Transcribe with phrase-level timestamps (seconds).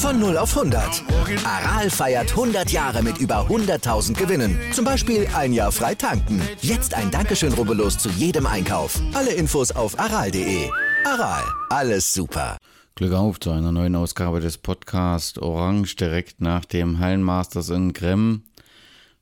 [0.00, 1.04] Von 0 auf 100.
[1.44, 4.58] Aral feiert 100 Jahre mit über 100.000 Gewinnen.
[4.72, 6.40] Zum Beispiel ein Jahr frei tanken.
[6.62, 8.98] Jetzt ein Dankeschön, rubbellos zu jedem Einkauf.
[9.12, 10.70] Alle Infos auf aral.de.
[11.04, 12.56] Aral, alles super.
[12.94, 18.44] Glück auf zu einer neuen Ausgabe des Podcasts Orange direkt nach dem Hallenmasters in Krem.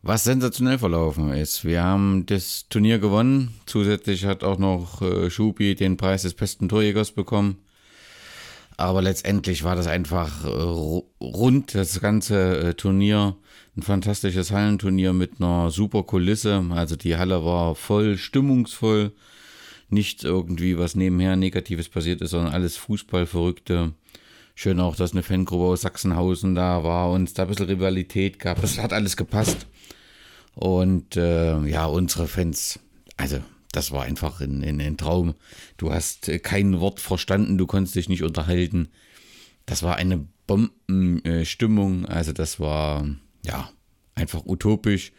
[0.03, 1.65] Was sensationell verlaufen ist.
[1.65, 3.53] Wir haben das Turnier gewonnen.
[3.67, 7.59] Zusätzlich hat auch noch äh, Schubi den Preis des besten Torjägers bekommen.
[8.79, 10.49] Aber letztendlich war das einfach äh,
[11.21, 13.37] rund, das ganze äh, Turnier.
[13.77, 16.65] Ein fantastisches Hallenturnier mit einer super Kulisse.
[16.71, 19.13] Also die Halle war voll, stimmungsvoll.
[19.91, 23.95] Nichts irgendwie, was nebenher Negatives passiert ist, sondern alles Fußballverrückte.
[24.55, 28.61] Schön auch, dass eine Fangruppe aus Sachsenhausen da war und da ein bisschen Rivalität gab.
[28.61, 29.67] Das hat alles gepasst.
[30.55, 32.79] Und äh, ja, unsere Fans,
[33.17, 33.41] also
[33.79, 35.35] das war einfach ein, ein, ein, Traum.
[35.77, 38.89] Du hast äh, kein Wort verstanden, du konntest dich nicht unterhalten.
[39.67, 42.05] Das war eine Bombenstimmung.
[42.05, 43.07] Also das war
[43.47, 43.71] ja
[44.17, 45.13] einfach utopisch,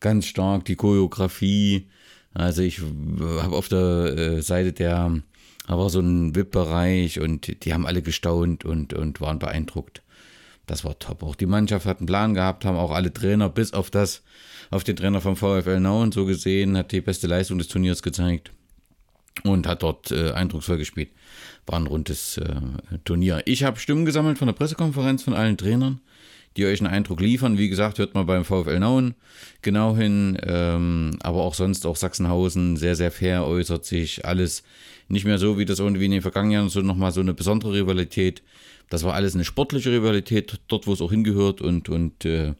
[0.00, 1.88] ganz stark die Choreografie.
[2.34, 5.22] Also ich habe auf der äh, Seite der,
[5.66, 10.02] da war so ein VIP-Bereich und die haben alle gestaunt und, und waren beeindruckt.
[10.66, 11.22] Das war top.
[11.22, 14.22] Auch die Mannschaft hat einen Plan gehabt, haben auch alle Trainer bis auf das
[14.70, 18.52] auf den Trainer vom VfL Nauen so gesehen, hat die beste Leistung des Turniers gezeigt
[19.44, 21.10] und hat dort äh, eindrucksvoll gespielt.
[21.66, 23.42] War ein rundes äh, Turnier.
[23.44, 26.00] Ich habe Stimmen gesammelt von der Pressekonferenz von allen Trainern,
[26.56, 27.58] die euch einen Eindruck liefern.
[27.58, 29.14] Wie gesagt, hört mal beim VfL Nauen
[29.60, 34.62] genau hin, ähm, aber auch sonst auch Sachsenhausen sehr, sehr fair äußert sich alles
[35.08, 37.74] nicht mehr so, wie das irgendwie in den vergangenen Jahren so nochmal so eine besondere
[37.74, 38.42] Rivalität.
[38.92, 42.52] Das war alles eine sportliche Rivalität, dort, wo es auch hingehört und, und äh,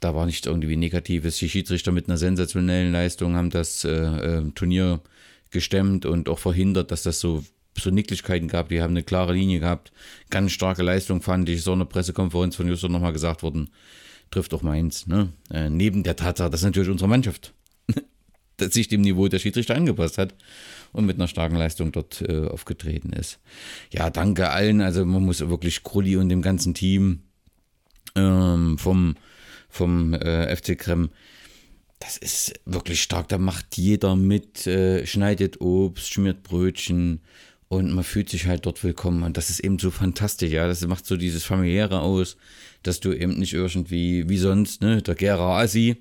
[0.00, 1.38] da war nicht irgendwie Negatives.
[1.38, 5.00] Die Schiedsrichter mit einer sensationellen Leistung haben das äh, äh, Turnier
[5.50, 7.42] gestemmt und auch verhindert, dass das so,
[7.78, 8.68] so Nicklichkeiten gab.
[8.68, 9.92] Die haben eine klare Linie gehabt.
[10.28, 11.62] Ganz starke Leistung fand ich.
[11.62, 13.70] So eine Pressekonferenz von Juster nochmal gesagt worden.
[14.30, 15.06] Trifft auch meins.
[15.06, 15.32] Ne?
[15.50, 17.54] Äh, neben der Tatsache, dass natürlich unsere Mannschaft
[18.60, 20.34] sich dem Niveau der Schiedsrichter angepasst hat
[20.92, 23.38] und mit einer starken Leistung dort äh, aufgetreten ist.
[23.90, 24.80] Ja, danke allen.
[24.80, 27.22] Also man muss wirklich Krulli und dem ganzen Team
[28.14, 29.16] ähm, vom
[29.68, 31.10] vom äh, FC Krem.
[31.98, 33.28] Das ist wirklich stark.
[33.28, 37.20] Da macht jeder mit, äh, schneidet Obst, schmiert Brötchen
[37.68, 39.22] und man fühlt sich halt dort willkommen.
[39.22, 40.66] Und das ist eben so fantastisch, ja.
[40.66, 42.36] Das macht so dieses familiäre aus,
[42.82, 45.96] dass du eben nicht irgendwie wie sonst, ne, der Gera Assi,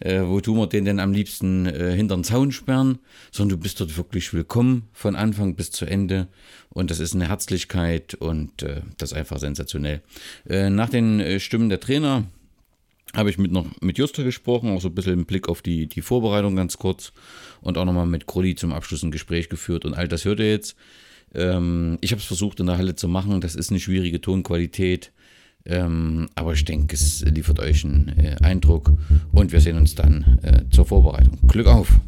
[0.00, 2.98] äh, wo tun wir den denn am liebsten äh, hinter den Zaun sperren,
[3.30, 6.28] sondern du bist dort wirklich willkommen von Anfang bis zu Ende.
[6.70, 10.02] Und das ist eine Herzlichkeit und äh, das ist einfach sensationell.
[10.48, 12.24] Äh, nach den äh, Stimmen der Trainer
[13.14, 15.86] habe ich mit noch mit Juster gesprochen, auch so ein bisschen im Blick auf die,
[15.86, 17.12] die Vorbereitung ganz kurz
[17.60, 20.50] und auch nochmal mit Krulli zum Abschluss ein Gespräch geführt und all das hört ihr
[20.50, 20.76] jetzt.
[21.34, 25.12] Ähm, ich habe es versucht in der Halle zu machen, das ist eine schwierige Tonqualität,
[25.66, 28.92] ähm, aber ich denke, es liefert euch einen äh, Eindruck
[29.32, 31.38] und wir sehen uns dann äh, zur Vorbereitung.
[31.48, 32.00] Glück auf!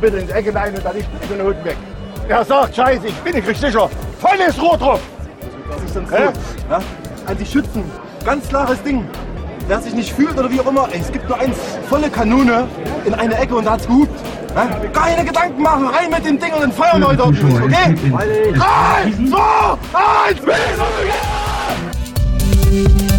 [0.00, 1.76] Bitte ins Ecke rein und dann nicht so eine Hund weg.
[2.28, 3.90] Er sagt, scheiße, ich bin nicht sicher.
[4.20, 5.00] Volles Rohr drauf.
[5.68, 6.14] Was ist denn so?
[6.16, 6.32] Ja?
[7.26, 7.84] An die Schützen.
[8.24, 9.04] Ganz klares Ding.
[9.70, 11.56] wer sich nicht fühlt oder wie auch immer, ey, es gibt nur eins,
[11.88, 12.66] volle Kanone
[13.04, 14.20] in eine Ecke und da hat's gehupt.
[14.54, 14.68] Ja?
[14.92, 17.94] Keine Gedanken machen, rein mit dem Ding und dann feuern wir heute ordentlich, okay?
[18.10, 19.78] 3, 2,
[23.04, 23.09] 1,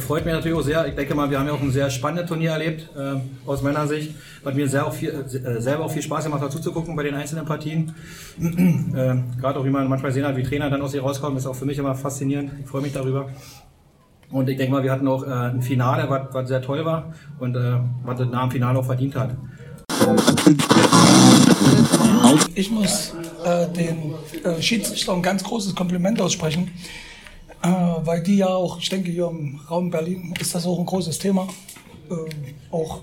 [0.00, 0.86] freut mich natürlich auch sehr.
[0.86, 3.16] Ich denke mal, wir haben ja auch ein sehr spannendes Turnier erlebt, äh,
[3.48, 4.14] aus meiner Sicht.
[4.44, 7.02] Hat mir sehr auch viel, äh, selber auch viel Spaß gemacht, dazu zu gucken bei
[7.02, 7.94] den einzelnen Partien.
[8.40, 11.46] äh, Gerade auch, wie man manchmal sehen hat, wie Trainer dann aus ihr rauskommen, ist
[11.46, 12.52] auch für mich immer faszinierend.
[12.62, 13.30] Ich freue mich darüber.
[14.30, 17.14] Und ich denke mal, wir hatten auch äh, ein Finale, was, was sehr toll war
[17.38, 19.30] und äh, was nach dem Finale auch verdient hat.
[22.54, 26.70] Ich muss äh, den äh, Schiedsrichtern ein ganz großes Kompliment aussprechen,
[27.62, 31.18] weil die ja auch, ich denke hier im Raum Berlin ist das auch ein großes
[31.18, 31.48] Thema,
[32.10, 32.14] äh,
[32.70, 33.02] auch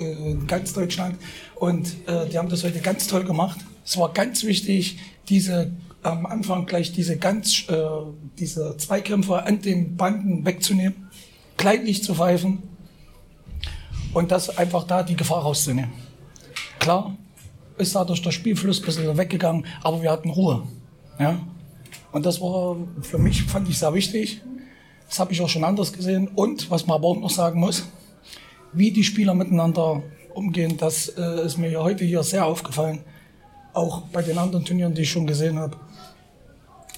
[0.00, 1.16] äh, in ganz Deutschland.
[1.56, 3.60] Und äh, die haben das heute ganz toll gemacht.
[3.84, 4.98] Es war ganz wichtig,
[5.28, 5.72] diese
[6.02, 7.76] am Anfang gleich diese ganz äh,
[8.38, 11.08] diese Zweikämpfer an den Banden wegzunehmen,
[11.56, 12.62] kleinlich zu pfeifen
[14.12, 15.92] und das einfach da die Gefahr rauszunehmen.
[16.80, 17.16] Klar,
[17.78, 20.64] ist dadurch der Spielfluss ein bisschen weggegangen, aber wir hatten Ruhe.
[21.18, 21.38] Ja?
[22.12, 24.42] Und das war für mich, fand ich sehr wichtig.
[25.08, 26.28] Das habe ich auch schon anders gesehen.
[26.34, 27.86] Und was man aber auch noch sagen muss,
[28.72, 30.02] wie die Spieler miteinander
[30.34, 33.00] umgehen, das äh, ist mir heute hier sehr aufgefallen.
[33.74, 35.76] Auch bei den anderen Turnieren, die ich schon gesehen habe.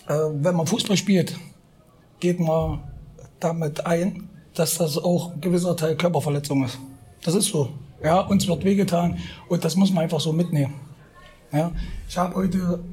[0.09, 1.37] Äh, wenn man Fußball spielt,
[2.21, 2.81] geht man
[3.41, 6.79] damit ein, dass das auch ein gewisser Teil Körperverletzung ist.
[7.23, 7.71] Das ist so.
[8.03, 9.19] Ja, uns wird wehgetan
[9.49, 10.75] und das muss man einfach so mitnehmen.
[11.53, 11.73] Ja,
[12.09, 12.85] ich habe heute,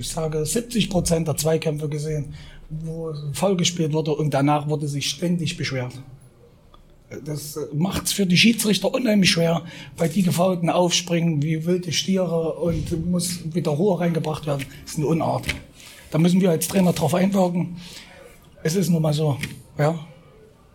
[0.00, 2.34] ich sage, 70 Prozent der Zweikämpfe gesehen,
[2.68, 5.92] wo voll gespielt wurde und danach wurde sich ständig beschwert.
[7.24, 9.64] Das macht es für die Schiedsrichter unheimlich schwer,
[9.96, 14.64] weil die Gefaulten aufspringen wie wilde Stiere und muss wieder Ruhe reingebracht werden.
[14.82, 15.46] Das ist eine Unart.
[16.12, 17.76] Da müssen wir als Trainer drauf einwirken.
[18.62, 19.38] Es ist nun mal so,
[19.76, 19.98] ja.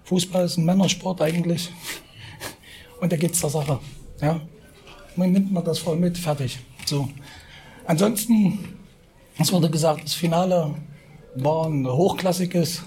[0.03, 1.71] Fußball ist ein Männersport eigentlich.
[3.01, 3.79] Und da geht's der Sache,
[4.21, 4.41] ja.
[5.15, 6.59] Man nimmt man das voll mit, fertig.
[6.85, 7.07] So.
[7.85, 8.74] Ansonsten,
[9.37, 10.75] es wurde gesagt, das Finale
[11.35, 12.83] war ein hochklassiges.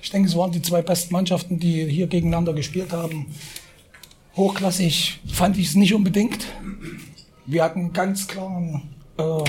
[0.00, 3.26] Ich denke, es waren die zwei besten Mannschaften, die hier gegeneinander gespielt haben.
[4.36, 6.46] Hochklassig fand ich es nicht unbedingt.
[7.46, 9.44] Wir hatten einen ganz klaren äh,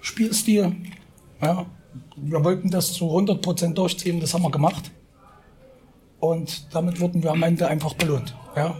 [0.00, 0.74] Spielstil.
[1.42, 1.66] Ja,
[2.16, 4.90] wir wollten das zu 100% durchziehen, das haben wir gemacht.
[6.18, 8.34] Und damit wurden wir am Ende einfach belohnt.
[8.56, 8.74] Ja.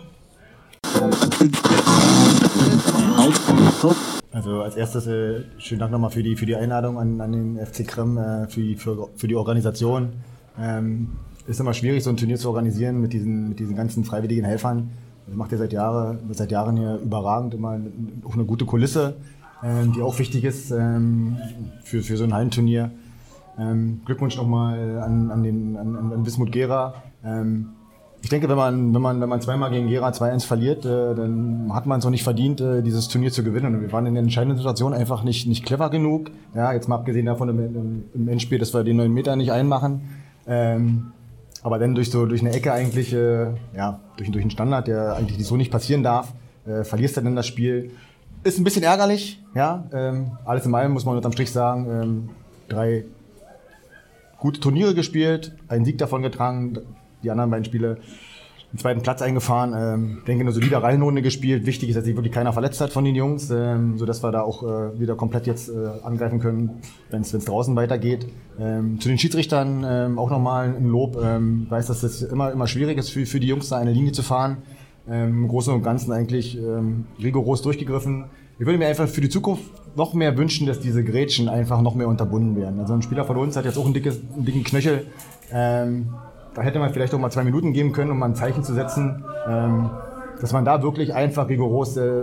[4.32, 7.64] Also als erstes äh, schönen Dank nochmal für die, für die Einladung an, an den
[7.64, 10.10] FC Krem, äh, für, die, für, für die Organisation.
[10.58, 11.12] Ähm,
[11.46, 14.90] ist immer schwierig, so ein Turnier zu organisieren mit diesen, mit diesen ganzen freiwilligen Helfern.
[15.26, 17.80] Das macht ihr seit, Jahre, seit Jahren hier überragend, immer
[18.24, 19.16] auch eine gute Kulisse
[19.62, 21.36] ähm, die auch wichtig ist ähm,
[21.82, 22.90] für, für so ein Hallenturnier.
[23.58, 26.94] Ähm, Glückwunsch nochmal an, an, den, an, an Wismut Gera.
[27.24, 27.70] Ähm,
[28.22, 31.70] ich denke, wenn man, wenn man, wenn man zweimal gegen Gera 2-1 verliert, äh, dann
[31.72, 33.74] hat man es auch nicht verdient, äh, dieses Turnier zu gewinnen.
[33.74, 36.30] Und wir waren in der entscheidenden Situation einfach nicht, nicht clever genug.
[36.54, 40.00] Ja, jetzt mal abgesehen davon im, im, Endspiel, dass wir den 9 Meter nicht einmachen.
[40.46, 41.12] Ähm,
[41.62, 43.46] aber dann durch so durch eine Ecke eigentlich, äh,
[43.76, 46.32] ja, durch, durch einen Standard, der eigentlich so nicht passieren darf,
[46.66, 47.90] äh, verlierst du dann das Spiel.
[48.44, 49.84] Ist ein bisschen ärgerlich, ja.
[49.92, 52.28] Ähm, alles in allem muss man unterm Strich sagen, ähm,
[52.68, 53.04] drei
[54.38, 56.78] gute Turniere gespielt, einen Sieg davon getragen,
[57.22, 57.98] die anderen beiden Spiele
[58.72, 59.72] den zweiten Platz eingefahren.
[59.76, 61.66] Ähm, denke, eine solide Reihenrunde gespielt.
[61.66, 64.42] Wichtig ist, dass sich wirklich keiner verletzt hat von den Jungs, ähm, sodass wir da
[64.42, 68.26] auch äh, wieder komplett jetzt äh, angreifen können, wenn es draußen weitergeht.
[68.58, 71.16] Ähm, zu den Schiedsrichtern ähm, auch nochmal ein Lob.
[71.22, 73.92] Ähm, weiß, dass es das immer, immer schwierig ist für, für die Jungs, da eine
[73.92, 74.58] Linie zu fahren
[75.08, 78.24] ähm, im Großen und Ganzen eigentlich ähm, rigoros durchgegriffen.
[78.58, 79.64] Ich würde mir einfach für die Zukunft
[79.96, 82.80] noch mehr wünschen, dass diese Grätschen einfach noch mehr unterbunden werden.
[82.80, 85.06] Also ein Spieler von uns hat jetzt auch ein dickes, einen dicken Knöchel.
[85.52, 86.08] Ähm,
[86.56, 88.72] da hätte man vielleicht auch mal zwei Minuten geben können, um mal ein Zeichen zu
[88.72, 89.90] setzen, ähm,
[90.40, 92.22] dass man da wirklich einfach rigoros äh,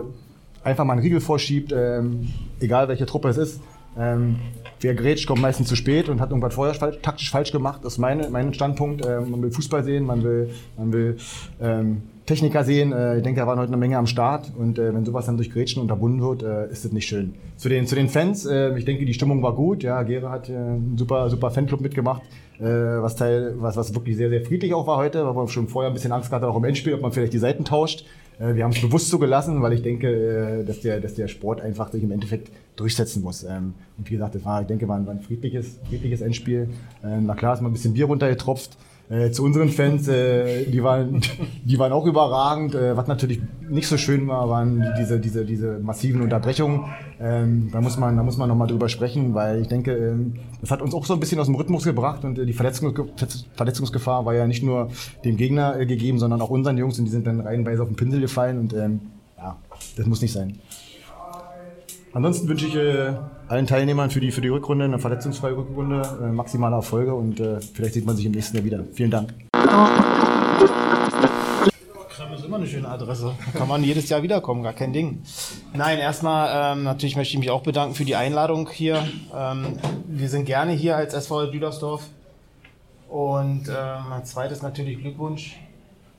[0.64, 3.62] einfach mal einen Riegel vorschiebt, ähm, egal welche Truppe es ist.
[3.96, 4.38] Ähm,
[4.82, 7.82] wer grätscht, kommt meistens zu spät und hat irgendwas vorher falsch, taktisch falsch gemacht.
[7.84, 9.06] Das ist meine, mein Standpunkt.
[9.06, 11.18] Ähm, man will Fußball sehen, man will, man will
[11.62, 12.92] ähm, Techniker sehen.
[12.92, 15.38] Äh, ich denke, da waren heute eine Menge am Start und äh, wenn sowas dann
[15.38, 17.36] durch Grätschen unterbunden wird, äh, ist das nicht schön.
[17.58, 19.84] Zu den, zu den Fans, äh, ich denke, die Stimmung war gut.
[19.84, 22.24] Ja, Gere hat äh, einen super, super Fanclub mitgemacht,
[22.60, 25.90] was, Teil, was, was wirklich sehr, sehr friedlich auch war heute, weil man schon vorher
[25.90, 28.06] ein bisschen Angst hatte, auch im Endspiel, ob man vielleicht die Seiten tauscht.
[28.40, 31.28] Äh, wir haben es bewusst so gelassen, weil ich denke, äh, dass, der, dass der
[31.28, 33.44] Sport einfach sich im Endeffekt durchsetzen muss.
[33.44, 36.70] Ähm, und wie gesagt, das war, ich denke, war ein, war ein friedliches, friedliches Endspiel.
[37.04, 38.78] Ähm, na klar ist mal ein bisschen Bier runtergetropft.
[39.14, 41.22] Äh, zu unseren Fans, äh, die, waren,
[41.64, 42.74] die waren auch überragend.
[42.74, 46.86] Äh, was natürlich nicht so schön war, waren diese, diese, diese massiven Unterbrechungen.
[47.20, 50.96] Ähm, da muss man, man nochmal drüber sprechen, weil ich denke, ähm, das hat uns
[50.96, 53.00] auch so ein bisschen aus dem Rhythmus gebracht und äh, die Verletzungs
[53.56, 54.90] Verletzungsgefahr war ja nicht nur
[55.24, 57.96] dem Gegner äh, gegeben, sondern auch unseren Jungs und die sind dann reihenweise auf den
[57.96, 59.00] Pinsel gefallen und ähm,
[59.38, 59.58] ja,
[59.96, 60.58] das muss nicht sein.
[62.16, 63.16] Ansonsten wünsche ich äh,
[63.48, 67.60] allen Teilnehmern für die, für die Rückrunde eine verletzungsfreie Rückrunde, äh, maximale Erfolge und äh,
[67.60, 68.84] vielleicht sieht man sich im nächsten Jahr wieder.
[68.94, 69.34] Vielen Dank.
[72.10, 73.34] Krem ist immer eine schöne Adresse.
[73.52, 75.24] Da kann man jedes Jahr wiederkommen, gar kein Ding.
[75.74, 79.04] Nein, erstmal ähm, natürlich möchte ich mich auch bedanken für die Einladung hier.
[79.36, 82.04] Ähm, wir sind gerne hier als SV Düdersdorf.
[83.10, 85.58] Und ähm, ein zweites natürlich Glückwunsch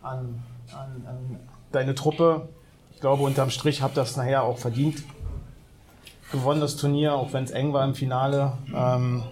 [0.03, 1.39] an, an, an
[1.71, 2.49] deine Truppe.
[2.95, 5.05] Ich glaube, unterm Strich habt ihr das nachher auch verdient
[6.35, 8.53] gewonnen, das Turnier, auch wenn es eng war im Finale.
[8.75, 9.23] Ähm,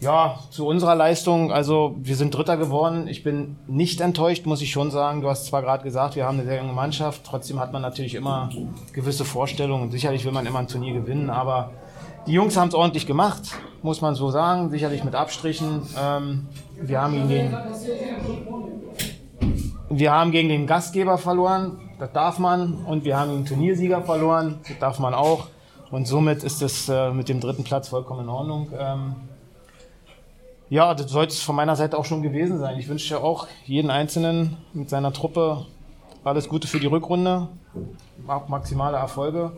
[0.00, 3.08] ja, zu unserer Leistung, also wir sind Dritter geworden.
[3.08, 5.22] Ich bin nicht enttäuscht, muss ich schon sagen.
[5.22, 8.14] Du hast zwar gerade gesagt, wir haben eine sehr junge Mannschaft, trotzdem hat man natürlich
[8.14, 8.50] immer
[8.92, 9.90] gewisse Vorstellungen.
[9.90, 11.70] Sicherlich will man immer ein Turnier gewinnen, aber
[12.26, 13.42] die Jungs haben es ordentlich gemacht,
[13.82, 14.70] muss man so sagen.
[14.70, 15.82] Sicherlich mit Abstrichen.
[15.98, 16.48] Ähm,
[16.80, 17.56] wir haben gegen den,
[19.88, 22.84] wir haben gegen den Gastgeber verloren, das darf man.
[22.84, 25.46] Und wir haben den Turniersieger verloren, das darf man auch.
[25.90, 28.70] Und somit ist es äh, mit dem dritten Platz vollkommen in Ordnung.
[28.78, 29.14] Ähm,
[30.68, 32.78] ja, das sollte es von meiner Seite auch schon gewesen sein.
[32.78, 35.66] Ich wünsche auch jeden Einzelnen mit seiner Truppe
[36.24, 37.46] alles Gute für die Rückrunde,
[38.26, 39.52] auch maximale Erfolge.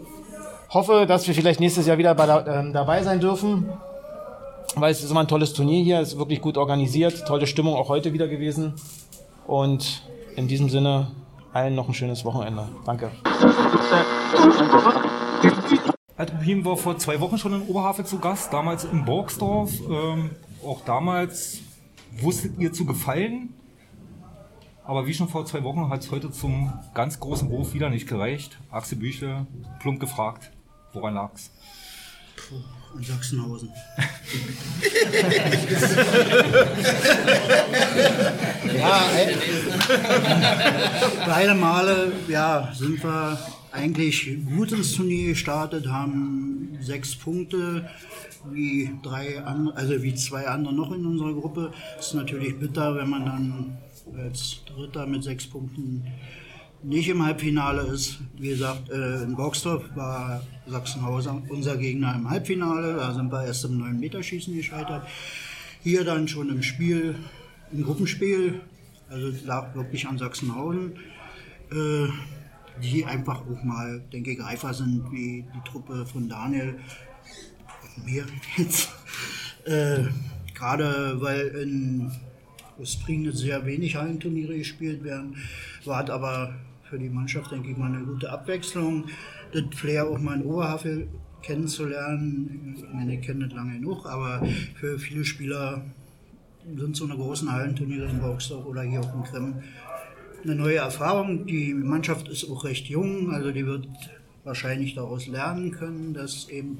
[0.68, 3.72] Hoffe, dass wir vielleicht nächstes Jahr wieder bei, äh, dabei sein dürfen,
[4.76, 7.74] weil es ist immer ein tolles Turnier hier, es ist wirklich gut organisiert, tolle Stimmung
[7.74, 8.74] auch heute wieder gewesen.
[9.46, 10.02] Und
[10.36, 11.10] in diesem Sinne
[11.54, 12.68] allen noch ein schönes Wochenende.
[12.84, 13.10] Danke.
[16.18, 19.70] Altruhim war vor zwei Wochen schon in Oberhavel zu Gast, damals in Borgsdorf.
[19.88, 20.30] Ähm,
[20.64, 21.60] auch damals
[22.20, 23.54] wusstet ihr zu gefallen.
[24.84, 28.08] Aber wie schon vor zwei Wochen hat es heute zum ganz großen Wurf wieder nicht
[28.08, 28.58] gereicht.
[28.70, 29.46] Axel Büchle,
[29.78, 30.50] plump gefragt,
[30.92, 31.52] woran lag's?
[32.96, 33.68] in Sachsenhausen.
[38.74, 39.02] ja,
[41.26, 43.38] beide Male ja, sind wir
[43.72, 47.88] eigentlich gut ins Turnier gestartet, haben sechs Punkte,
[48.50, 51.72] wie drei andere, also wie zwei andere noch in unserer Gruppe.
[51.98, 53.78] Ist natürlich bitter, wenn man dann
[54.16, 56.04] als Dritter mit sechs Punkten
[56.82, 58.18] nicht im Halbfinale ist.
[58.38, 62.94] Wie gesagt, äh, in Boxdorf war Sachsenhausen unser Gegner im Halbfinale.
[62.94, 65.06] Da sind wir erst im 9-Meter-Schießen gescheitert.
[65.82, 67.16] Hier dann schon im Spiel,
[67.72, 68.60] im Gruppenspiel,
[69.10, 70.92] also lag wirklich an Sachsenhausen,
[71.72, 72.08] äh,
[72.82, 76.78] die einfach auch mal, denke ich, reifer sind wie die Truppe von Daniel.
[78.04, 78.24] Mir
[78.56, 78.90] jetzt.
[79.64, 80.04] Äh,
[80.54, 82.10] Gerade weil in
[82.80, 85.36] Ostprignitz sehr wenig Hallenturniere gespielt werden,
[85.84, 86.54] war aber
[86.88, 89.04] für die Mannschaft, denke ich mal, eine gute Abwechslung.
[89.52, 91.08] Das Flair auch mal in Oberhavel
[91.42, 94.44] kennenzulernen, ich meine, ich kenne das lange genug, aber
[94.74, 95.84] für viele Spieler
[96.76, 99.54] sind so eine großen Hallenturniere in Boxdorf oder hier auch in Krem
[100.44, 101.46] eine neue Erfahrung.
[101.46, 103.88] Die Mannschaft ist auch recht jung, also die wird
[104.44, 106.78] wahrscheinlich daraus lernen können, dass eben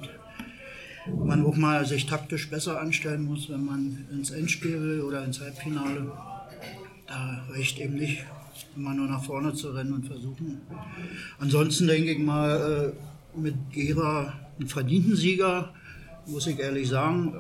[1.16, 5.40] man auch mal sich taktisch besser anstellen muss, wenn man ins Endspiel will oder ins
[5.40, 6.12] Halbfinale.
[7.06, 8.24] Da reicht eben nicht,
[8.76, 10.60] immer nur nach vorne zu rennen und versuchen.
[11.38, 15.72] Ansonsten denke ich mal, äh, mit Gera einen verdienten Sieger,
[16.26, 17.34] muss ich ehrlich sagen.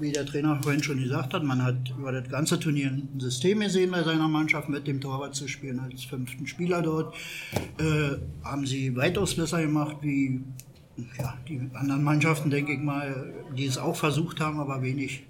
[0.00, 3.60] Wie der Trainer vorhin schon gesagt hat, man hat über das ganze Turnier ein System
[3.60, 7.14] gesehen bei seiner Mannschaft, mit dem Torwart zu spielen als fünften Spieler dort.
[7.78, 10.40] Äh, haben sie weitaus besser gemacht wie
[11.18, 15.24] ja, die anderen Mannschaften, denke ich mal, die es auch versucht haben, aber wenig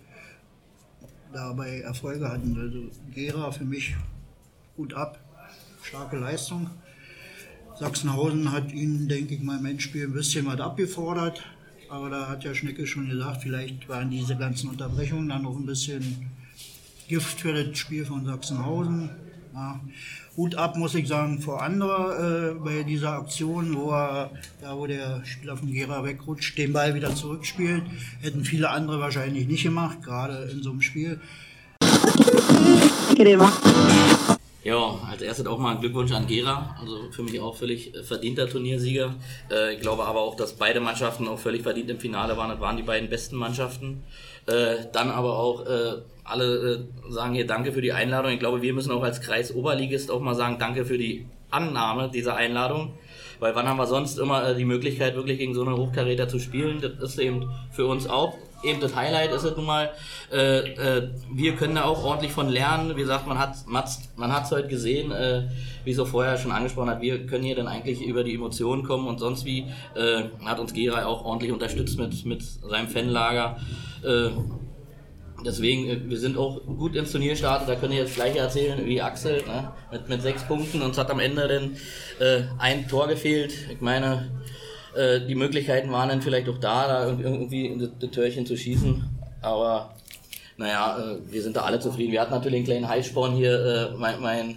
[1.33, 2.59] dabei Erfolge hatten.
[2.59, 3.97] Also Gera für mich
[4.77, 5.19] gut ab
[5.83, 6.69] starke Leistung.
[7.79, 11.43] Sachsenhausen hat ihnen, denke ich mal, im Endspiel ein bisschen was abgefordert.
[11.91, 15.67] Aber da hat ja Schnecke schon gesagt, vielleicht waren diese ganzen Unterbrechungen dann noch ein
[15.67, 16.31] bisschen
[17.09, 19.11] Gift für das Spiel von Sachsenhausen.
[19.55, 19.81] Ja.
[20.37, 24.31] Hut ab, muss ich sagen, vor Andra äh, bei dieser Aktion, wo er,
[24.61, 27.83] da wo der Spieler von Gera wegrutscht, den Ball wieder zurückspielt.
[28.21, 31.21] Hätten viele andere wahrscheinlich nicht gemacht, gerade in so einem Spiel.
[34.69, 36.77] Ja, als erstes auch mal Glückwunsch an Gera.
[36.79, 39.15] Also für mich auch völlig äh, verdienter Turniersieger.
[39.51, 42.51] Äh, ich glaube aber auch, dass beide Mannschaften auch völlig verdient im Finale waren.
[42.51, 44.05] Das waren die beiden besten Mannschaften.
[44.45, 45.65] Äh, dann aber auch
[46.23, 48.31] alle sagen hier Danke für die Einladung.
[48.33, 52.11] Ich glaube, wir müssen auch als Kreis Oberligist auch mal sagen Danke für die Annahme
[52.11, 52.93] dieser Einladung.
[53.41, 56.83] Weil wann haben wir sonst immer die Möglichkeit, wirklich gegen so eine Hochkaräter zu spielen?
[56.83, 59.91] Das ist eben für uns auch eben das Highlight ist es nun mal.
[60.33, 62.97] Äh, äh, wir können da auch ordentlich von lernen.
[62.97, 65.49] Wie gesagt, man hat man hat es heute gesehen, äh,
[65.85, 67.01] wie es auch vorher schon angesprochen hat.
[67.01, 70.73] Wir können hier dann eigentlich über die Emotionen kommen und sonst wie äh, hat uns
[70.73, 73.59] Gera auch ordentlich unterstützt mit mit seinem Fanlager.
[74.03, 74.31] Äh,
[75.47, 78.85] Deswegen, äh, wir sind auch gut ins Turnier gestartet, da könnt ihr jetzt gleich erzählen
[78.85, 79.71] wie Axel, ne?
[79.93, 80.83] mit, mit sechs Punkten.
[80.83, 81.77] Uns hat am Ende dann
[82.59, 83.55] ein Tor gefehlt.
[83.71, 84.29] Ich meine,
[84.99, 88.57] äh, die Möglichkeiten waren dann vielleicht auch da, da irgendwie in das, das Türchen zu
[88.57, 89.05] schießen.
[89.41, 89.95] Aber
[90.57, 92.13] naja, äh, wir sind da alle zufrieden.
[92.13, 94.57] Wir hatten natürlich einen kleinen Heißsporn hier, äh, mein, mein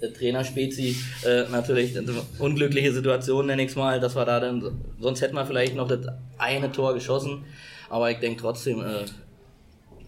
[0.00, 4.40] äh, Trainer Spezi, äh, natürlich eine unglückliche Situation, nenne ich es mal, dass wir da
[4.40, 6.00] dann, sonst hätten wir vielleicht noch das
[6.38, 7.44] eine Tor geschossen.
[7.88, 9.04] Aber ich denke trotzdem, äh,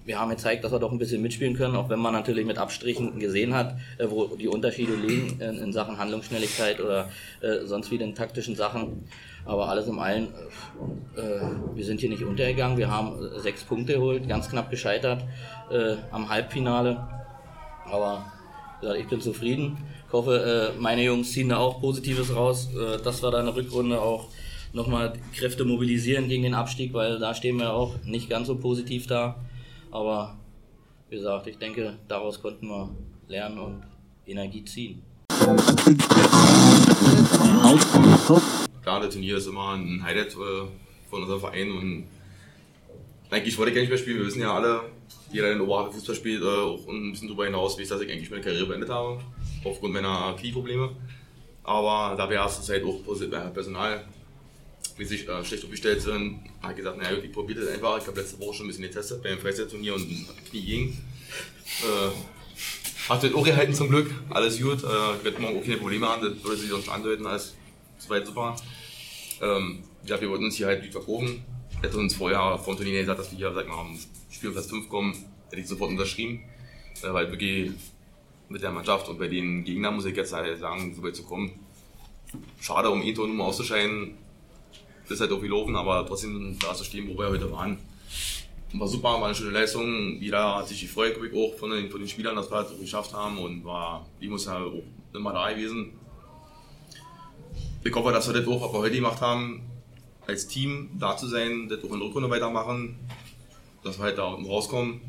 [0.04, 2.58] wir haben gezeigt, dass wir doch ein bisschen mitspielen können, auch wenn man natürlich mit
[2.58, 3.76] Abstrichen gesehen hat,
[4.08, 7.10] wo die Unterschiede liegen in, in Sachen Handlungsschnelligkeit oder
[7.64, 9.04] sonst wie den taktischen Sachen.
[9.44, 10.28] Aber alles im allen,
[11.16, 11.20] äh,
[11.74, 12.78] wir sind hier nicht untergegangen.
[12.78, 15.24] Wir haben sechs Punkte geholt, ganz knapp gescheitert
[15.70, 17.08] äh, am Halbfinale.
[17.84, 18.24] Aber
[18.98, 19.78] ich bin zufrieden.
[20.06, 23.46] Ich hoffe, äh, meine Jungs ziehen da auch Positives raus, äh, dass wir da in
[23.46, 24.28] der Rückrunde auch
[24.72, 29.06] nochmal Kräfte mobilisieren gegen den Abstieg, weil da stehen wir auch nicht ganz so positiv
[29.06, 29.36] da.
[29.90, 30.36] Aber
[31.08, 32.90] wie gesagt, ich denke, daraus konnten wir
[33.28, 33.82] lernen und
[34.26, 35.02] Energie ziehen.
[39.00, 40.66] Das Turnier ist immer ein Highlight äh,
[41.08, 42.08] von unserem Verein und
[43.30, 44.18] eigentlich wollte ich gar nicht mehr spielen.
[44.18, 44.82] Wir wissen ja alle,
[45.32, 48.30] jeder, der in Oberhavel Fußball spielt, äh, auch ein bisschen darüber hinaus, dass ich eigentlich
[48.30, 49.20] meine Karriere beendet habe,
[49.64, 50.90] aufgrund meiner Knieprobleme.
[51.62, 54.04] Aber da wir erst Zeit auch äh, Personal
[54.96, 57.98] wie sich äh, schlecht aufgestellt sind, habe ich gesagt, naja, ich probiere das einfach.
[57.98, 60.06] Ich habe letzte Woche schon ein bisschen getestet beim Freizeitturnier und
[60.50, 60.98] Knie ging.
[61.82, 64.84] Äh, hat das auch gehalten zum Glück, alles gut.
[64.84, 67.54] Äh, ich werde morgen auch keine Probleme haben, das würde sich sonst andeuten, alles
[67.98, 68.54] soweit super.
[69.40, 71.44] Ähm, ja, wir wollten uns hier halt gut verkaufen.
[71.82, 73.98] Hätte uns vorher vom Turnier gesagt, dass wir hier, sag mal, am
[74.30, 75.12] Spiel um Platz 5 kommen,
[75.48, 76.42] hätte ich sofort unterschrieben.
[77.02, 77.72] Äh, weil wirklich
[78.48, 81.22] mit der Mannschaft und bei den Gegnern muss ich jetzt halt sagen, so weit zu
[81.22, 81.52] kommen.
[82.60, 84.14] Schade, um Ito nur auszuscheiden,
[85.04, 87.78] das ist halt auch gelaufen, aber trotzdem da zu stehen, wo wir heute waren.
[88.72, 90.20] War super, war eine schöne Leistung.
[90.20, 92.72] Jeder hat sich gefreut, glaube ich, auch von den, von den Spielern, dass wir das
[92.72, 95.92] auch geschafft haben und war, die muss ja auch immer da gewesen.
[97.82, 99.62] Ich hoffe, dass wir das auch, was wir heute gemacht haben,
[100.26, 102.98] als Team da zu sein, das auch in der Rückrunde weitermachen,
[103.82, 105.00] dass wir halt da unten rauskommen.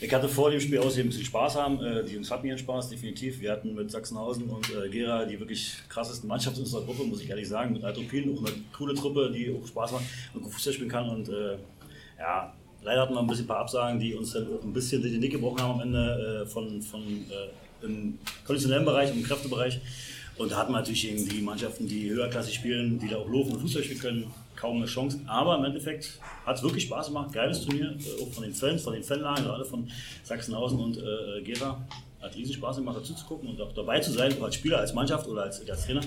[0.00, 1.80] Ich hatte vor dem Spiel aus ein bisschen Spaß haben.
[1.80, 3.40] Äh, die Jungs hatten ihren Spaß, definitiv.
[3.40, 7.22] Wir hatten mit Sachsenhausen und äh, Gera die wirklich krassesten Mannschaft in unserer Gruppe, muss
[7.22, 7.72] ich ehrlich sagen.
[7.72, 11.08] Mit Altropin, auch eine coole Truppe, die auch Spaß macht und gut Fußball spielen kann.
[11.08, 11.56] Und äh,
[12.18, 15.00] ja, leider hatten wir ein bisschen ein paar Absagen, die uns dann auch ein bisschen
[15.00, 17.02] die Nick gebrochen haben am Ende von, von
[17.82, 19.80] im konditionellen Bereich, im Kräftebereich.
[20.36, 23.52] Und da hatten wir natürlich gegen die Mannschaften, die höherklassig spielen, die da auch laufen
[23.52, 25.20] und Fußball spielen können, kaum eine Chance.
[25.26, 27.32] Aber im Endeffekt hat es wirklich Spaß gemacht.
[27.32, 29.90] Geiles Turnier, äh, auch von den Fans, von den Fanlagen, gerade von
[30.22, 31.86] Sachsenhausen und äh, Gera.
[32.22, 34.92] Hat riesen Spaß gemacht, dazu zu gucken und auch dabei zu sein, als Spieler, als
[34.92, 36.02] Mannschaft oder als, als Trainer.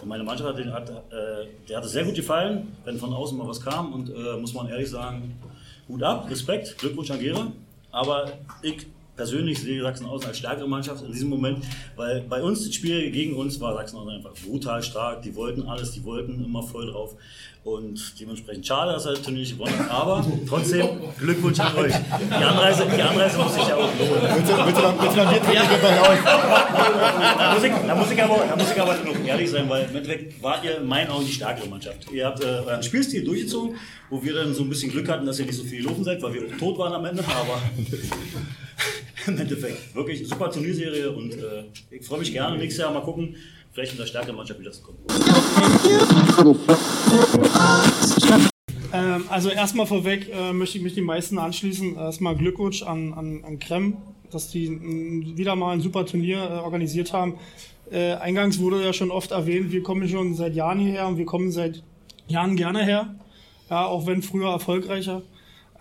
[0.00, 3.12] Und meine Mannschaft hat, den, hat, äh, der hat es sehr gut gefallen, wenn von
[3.12, 3.92] außen mal was kam.
[3.92, 5.38] Und äh, muss man ehrlich sagen,
[5.88, 7.52] Hut ab, Respekt, Glückwunsch an Gera.
[7.90, 8.32] Aber
[8.62, 11.64] ich persönlich sehe Sachsenhausen als stärkere Mannschaft in diesem Moment,
[11.96, 15.22] weil bei uns das Spiel gegen uns war Sachsenhausen einfach brutal stark.
[15.22, 17.16] Die wollten alles, die wollten immer voll drauf.
[17.64, 19.90] Und dementsprechend schade, dass er das Turnier nicht gewonnen hat.
[19.90, 20.86] Aber trotzdem
[21.18, 21.94] Glückwunsch an euch.
[21.94, 24.20] Die Anreise, die Anreise muss sich ja auch lohnen.
[24.20, 26.18] Bitte, bitte, bitte dann bitte, bitte bei euch.
[26.24, 29.88] Da muss, ich, da, muss ich aber, da muss ich aber noch ehrlich sein, weil
[29.88, 32.12] im Endeffekt wart ihr in meinen Augen die stärkere Mannschaft.
[32.12, 33.76] Ihr habt äh, euren Spielstil durchgezogen,
[34.10, 36.20] wo wir dann so ein bisschen Glück hatten, dass ihr nicht so viel gelaufen seid,
[36.20, 37.24] weil wir auch tot waren am Ende.
[37.24, 37.62] Aber
[39.26, 42.58] im Endeffekt wirklich super Turnierserie und äh, ich freue mich gerne.
[42.58, 43.36] Nächstes Jahr mal gucken,
[43.74, 44.98] vielleicht der stärkeren Mannschaft wieder zu kommen.
[48.92, 51.96] Ähm, also erstmal vorweg äh, möchte ich mich den meisten anschließen.
[51.96, 53.96] Erstmal Glückwunsch an, an, an Krem,
[54.30, 54.70] dass die
[55.36, 57.34] wieder mal ein super Turnier äh, organisiert haben.
[57.90, 61.26] Äh, eingangs wurde ja schon oft erwähnt, wir kommen schon seit Jahren hierher und wir
[61.26, 61.82] kommen seit
[62.28, 63.16] Jahren gerne her.
[63.68, 65.22] Ja, auch wenn früher erfolgreicher.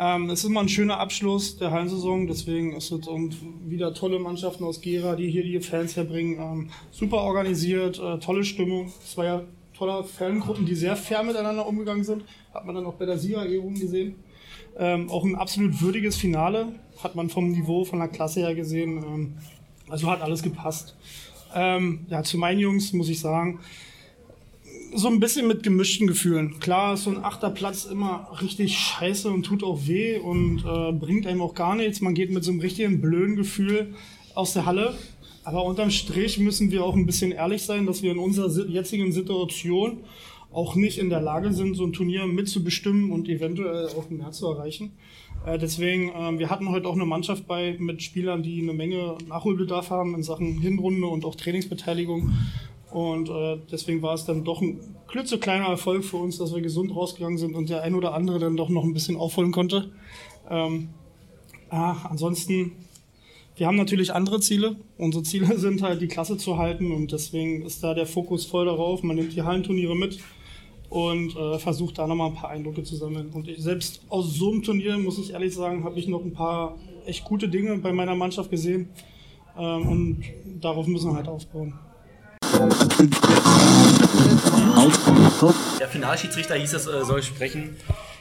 [0.03, 3.37] Ähm, es ist immer ein schöner Abschluss der Hallensaison, deswegen ist es und
[3.69, 6.39] wieder tolle Mannschaften aus Gera, die hier die Fans herbringen.
[6.41, 8.91] Ähm, super organisiert, äh, tolle Stimmung.
[9.01, 12.25] Es war ja tolle Fangruppen, die sehr fair miteinander umgegangen sind.
[12.53, 14.15] Hat man dann auch bei der Siegerehrung gesehen.
[14.77, 16.67] Ähm, auch ein absolut würdiges Finale,
[17.01, 18.97] hat man vom Niveau, von der Klasse her gesehen.
[18.97, 19.33] Ähm,
[19.87, 20.97] also hat alles gepasst.
[21.55, 23.61] Ähm, ja, zu meinen Jungs muss ich sagen,
[24.95, 26.59] so ein bisschen mit gemischten Gefühlen.
[26.59, 30.91] Klar ist so ein achter Platz immer richtig scheiße und tut auch weh und äh,
[30.91, 32.01] bringt einem auch gar nichts.
[32.01, 33.93] Man geht mit so einem richtigen blöden Gefühl
[34.35, 34.95] aus der Halle.
[35.43, 39.11] Aber unterm Strich müssen wir auch ein bisschen ehrlich sein, dass wir in unserer jetzigen
[39.11, 39.97] Situation
[40.53, 44.47] auch nicht in der Lage sind, so ein Turnier mitzubestimmen und eventuell auch mehr zu
[44.47, 44.91] erreichen.
[45.45, 49.17] Äh, deswegen, äh, wir hatten heute auch eine Mannschaft bei mit Spielern, die eine Menge
[49.27, 52.31] Nachholbedarf haben in Sachen Hinrunde und auch Trainingsbeteiligung.
[52.93, 56.95] Und äh, deswegen war es dann doch ein klitzekleiner Erfolg für uns, dass wir gesund
[56.95, 59.89] rausgegangen sind und der ein oder andere dann doch noch ein bisschen aufholen konnte.
[60.47, 60.89] Ähm,
[61.71, 62.73] ah, ansonsten,
[63.55, 64.75] wir haben natürlich andere Ziele.
[64.99, 68.67] Unsere Ziele sind halt, die Klasse zu halten und deswegen ist da der Fokus voll
[68.67, 69.01] darauf.
[69.01, 70.19] Man nimmt die Hallenturniere mit
[70.91, 73.31] und äh, versucht da nochmal ein paar Eindrücke zu sammeln.
[73.33, 76.33] Und ich, selbst aus so einem Turnier, muss ich ehrlich sagen, habe ich noch ein
[76.33, 76.77] paar
[77.07, 78.89] echt gute Dinge bei meiner Mannschaft gesehen.
[79.57, 80.23] Ähm, und
[80.61, 81.73] darauf müssen wir halt aufbauen.
[85.79, 87.75] Der Finalschiedsrichter hieß es, äh, soll sprechen.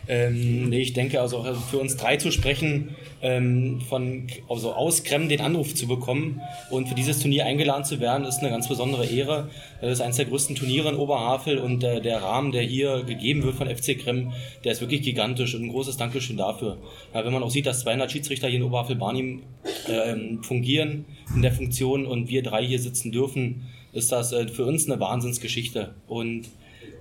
[0.08, 5.40] Ähm, ich denke, also für uns drei zu sprechen, ähm, von also aus Krem den
[5.40, 9.48] Anruf zu bekommen und für dieses Turnier eingeladen zu werden, ist eine ganz besondere Ehre.
[9.80, 13.44] Das ist eines der größten Turniere in Oberhavel und äh, der Rahmen, der hier gegeben
[13.44, 14.32] wird von FC Krem,
[14.64, 16.78] der ist wirklich gigantisch und ein großes Dankeschön dafür.
[17.14, 19.42] Ja, wenn man auch sieht, dass 200 Schiedsrichter hier in Oberhavel-Barnim
[19.86, 24.64] äh, fungieren in der Funktion und wir drei hier sitzen dürfen, ist das äh, für
[24.64, 25.94] uns eine Wahnsinnsgeschichte.
[26.06, 26.48] Und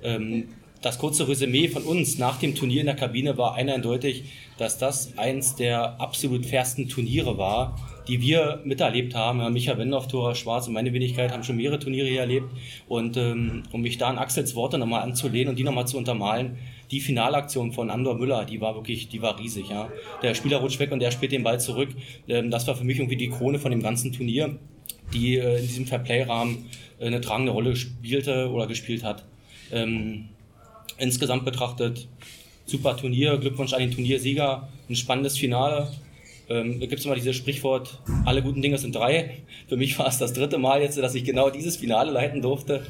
[0.04, 0.50] ähm,
[0.82, 4.24] das kurze Resümee von uns nach dem Turnier in der Kabine war eindeutig,
[4.58, 7.78] dass das eins der absolut fairsten Turniere war,
[8.08, 9.54] die wir miterlebt haben.
[9.54, 12.50] Micha Wendorf, Tora Schwarz und meine Wenigkeit haben schon mehrere Turniere hier erlebt.
[12.88, 16.58] Und ähm, um mich da an Axels Worte nochmal anzulehnen und die nochmal zu untermalen,
[16.90, 19.70] die Finalaktion von Andor Müller, die war wirklich, die war riesig.
[19.70, 19.90] Ja.
[20.24, 21.90] Der Spieler rutscht weg und der spielt den Ball zurück.
[22.28, 24.58] Ähm, das war für mich irgendwie die Krone von dem ganzen Turnier,
[25.14, 26.70] die äh, in diesem Fairplay-Rahmen
[27.00, 29.26] äh, eine tragende Rolle spielte oder gespielt hat.
[29.72, 30.30] Ähm,
[30.98, 32.08] insgesamt betrachtet,
[32.66, 35.92] super Turnier, Glückwunsch an den Turniersieger, ein spannendes Finale.
[36.50, 39.38] Ähm, da gibt es immer dieses Sprichwort, alle guten Dinge sind drei.
[39.68, 42.86] Für mich war es das dritte Mal jetzt, dass ich genau dieses Finale leiten durfte.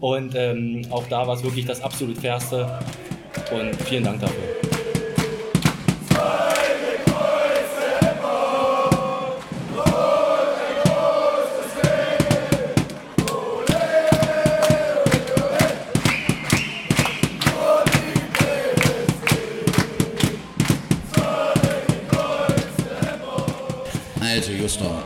[0.00, 2.78] Und ähm, auch da war es wirklich das absolut fairste.
[3.52, 4.61] Und vielen Dank dafür.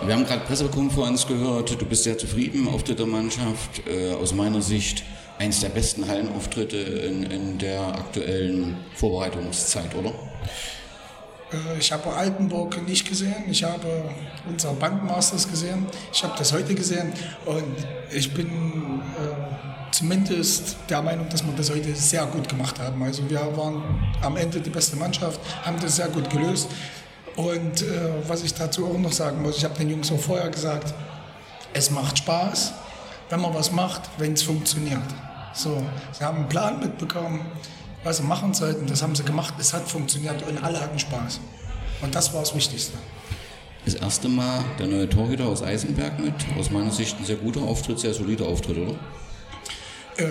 [0.06, 4.62] Wir haben gerade Pressekonferenz gehört, du bist sehr zufrieden, Auftritt der Mannschaft, äh, aus meiner
[4.62, 5.02] Sicht
[5.38, 10.10] eins der besten Hallenauftritte in, in der aktuellen Vorbereitungszeit, oder?
[10.10, 14.04] Äh, Ich habe Altenburg nicht gesehen, ich habe
[14.48, 17.12] unser Bandmasters gesehen, ich habe das heute gesehen.
[17.44, 17.64] Und
[18.12, 23.02] ich bin äh, zumindest der Meinung, dass wir das heute sehr gut gemacht haben.
[23.02, 23.82] Also wir waren
[24.22, 26.68] am Ende die beste Mannschaft, haben das sehr gut gelöst
[27.36, 30.48] und äh, was ich dazu auch noch sagen muss, ich habe den Jungs auch vorher
[30.50, 30.94] gesagt,
[31.72, 32.72] es macht Spaß,
[33.28, 35.02] wenn man was macht, wenn es funktioniert.
[35.52, 37.44] So, sie haben einen Plan mitbekommen,
[38.04, 41.40] was sie machen sollten, das haben sie gemacht, es hat funktioniert und alle hatten Spaß.
[42.02, 42.96] Und das war das Wichtigste.
[43.84, 47.62] Das erste Mal der neue Torhüter aus Eisenberg mit, aus meiner Sicht ein sehr guter
[47.62, 48.94] Auftritt, sehr solider Auftritt, oder?
[50.16, 50.26] Äh,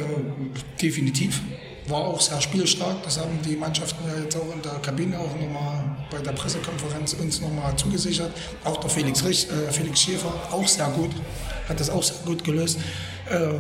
[0.82, 1.42] definitiv.
[1.88, 3.04] War auch sehr spielstark.
[3.04, 7.14] Das haben die Mannschaften ja jetzt auch in der Kabine auch nochmal bei der Pressekonferenz
[7.14, 8.32] uns nochmal zugesichert.
[8.64, 11.12] Auch der Felix, Rich, äh, Felix Schäfer, auch sehr gut.
[11.70, 12.80] Hat das auch sehr gut gelöst.
[13.30, 13.54] Äh,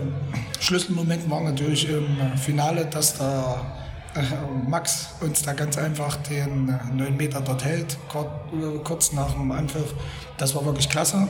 [0.59, 3.61] Schlüsselmoment war natürlich im Finale, dass der
[4.15, 4.21] äh,
[4.67, 9.33] Max uns da ganz einfach den äh, 9 Meter dort hält, kurz, äh, kurz nach
[9.33, 9.93] dem Anpfiff.
[10.37, 11.27] Das war wirklich klasse.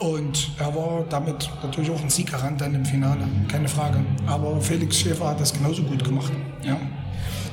[0.00, 4.04] Und er war damit natürlich auch ein Siegerrand dann im Finale, keine Frage.
[4.26, 6.32] Aber Felix Schäfer hat das genauso gut gemacht.
[6.62, 6.76] Ja.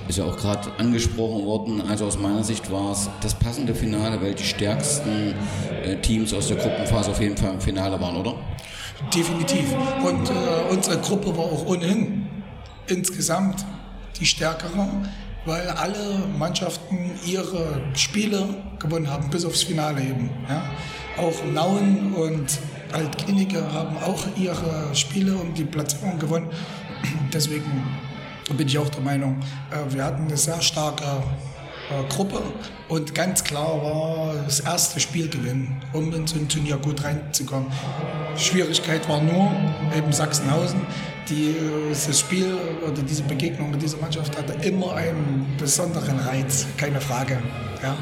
[0.08, 4.20] Ist ja auch gerade angesprochen worden, also aus meiner Sicht war es das passende Finale,
[4.22, 5.36] weil die stärksten
[5.84, 8.36] äh, Teams aus der Gruppenphase auf jeden Fall im Finale waren, oder?
[9.16, 9.66] Definitiv.
[10.04, 10.34] Und äh,
[10.72, 12.28] unsere Gruppe war auch ohnehin
[12.88, 13.64] insgesamt
[14.20, 14.90] die stärkere,
[15.46, 18.50] weil alle Mannschaften ihre Spiele
[18.80, 20.30] gewonnen haben, bis aufs Finale eben.
[20.50, 20.64] Ja.
[21.18, 22.60] Auch Nauen und
[22.94, 26.48] Altklinike haben auch ihre Spiele und die Platzierung gewonnen.
[27.34, 27.84] Deswegen
[28.58, 29.40] bin ich auch der Meinung,
[29.72, 32.42] äh, wir hatten eine sehr starke äh, Gruppe
[32.90, 37.72] und ganz klar war das erste Spiel gewinnen, um in so ein Turnier gut reinzukommen.
[38.36, 39.52] Schwierigkeit war nur
[39.96, 40.82] eben Sachsenhausen.
[41.30, 41.56] Die,
[41.90, 47.38] das Spiel oder diese Begegnung mit dieser Mannschaft hatte immer einen besonderen Reiz, keine Frage.
[47.82, 47.96] Ja.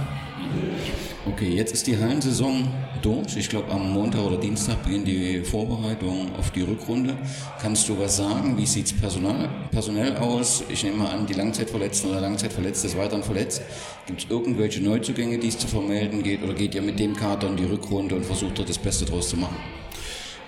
[1.27, 3.35] Okay, jetzt ist die Hallensaison durch.
[3.37, 7.17] Ich glaube, am Montag oder Dienstag beginnt die Vorbereitung auf die Rückrunde.
[7.61, 8.57] Kannst du was sagen?
[8.57, 10.63] Wie sieht es personell aus?
[10.69, 13.61] Ich nehme mal an, die Langzeitverletzten oder Langzeitverletzte ist weiterhin verletzt.
[14.05, 16.43] Gibt es irgendwelche Neuzugänge, die es zu vermelden geht?
[16.43, 19.29] Oder geht ihr mit dem Kater in die Rückrunde und versucht dort das Beste draus
[19.29, 19.57] zu machen?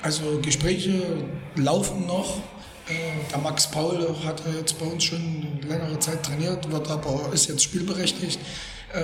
[0.01, 1.01] Also Gespräche
[1.55, 2.37] laufen noch.
[2.87, 2.93] Äh,
[3.31, 7.63] der Max Paul hat jetzt bei uns schon längere Zeit trainiert, wird aber ist jetzt
[7.63, 8.39] spielberechtigt.
[8.93, 9.01] Äh,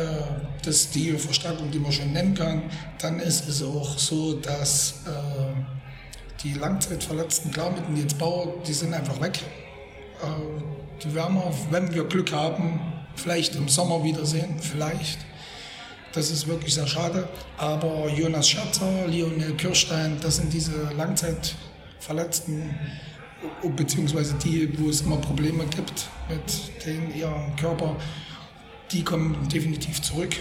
[0.64, 2.64] das ist die Verstärkung, die man schon nennen kann.
[3.00, 8.94] Dann ist es auch so, dass äh, die Langzeitverletzten, klar mit Nils Bauer, die sind
[8.94, 9.40] einfach weg.
[11.04, 12.80] Die werden wir, wenn wir Glück haben,
[13.16, 15.20] vielleicht im Sommer wiedersehen, vielleicht.
[16.14, 17.28] Das ist wirklich sehr schade.
[17.58, 22.76] Aber Jonas Scherzer, Lionel Kirstein, das sind diese Langzeitverletzten,
[23.76, 27.96] beziehungsweise die, wo es immer Probleme gibt mit den, ihrem Körper,
[28.92, 30.36] die kommen definitiv zurück.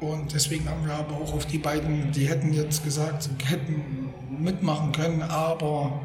[0.00, 4.10] Und deswegen haben wir aber auch auf die beiden, die hätten jetzt gesagt, sie hätten
[4.38, 6.00] mitmachen können, aber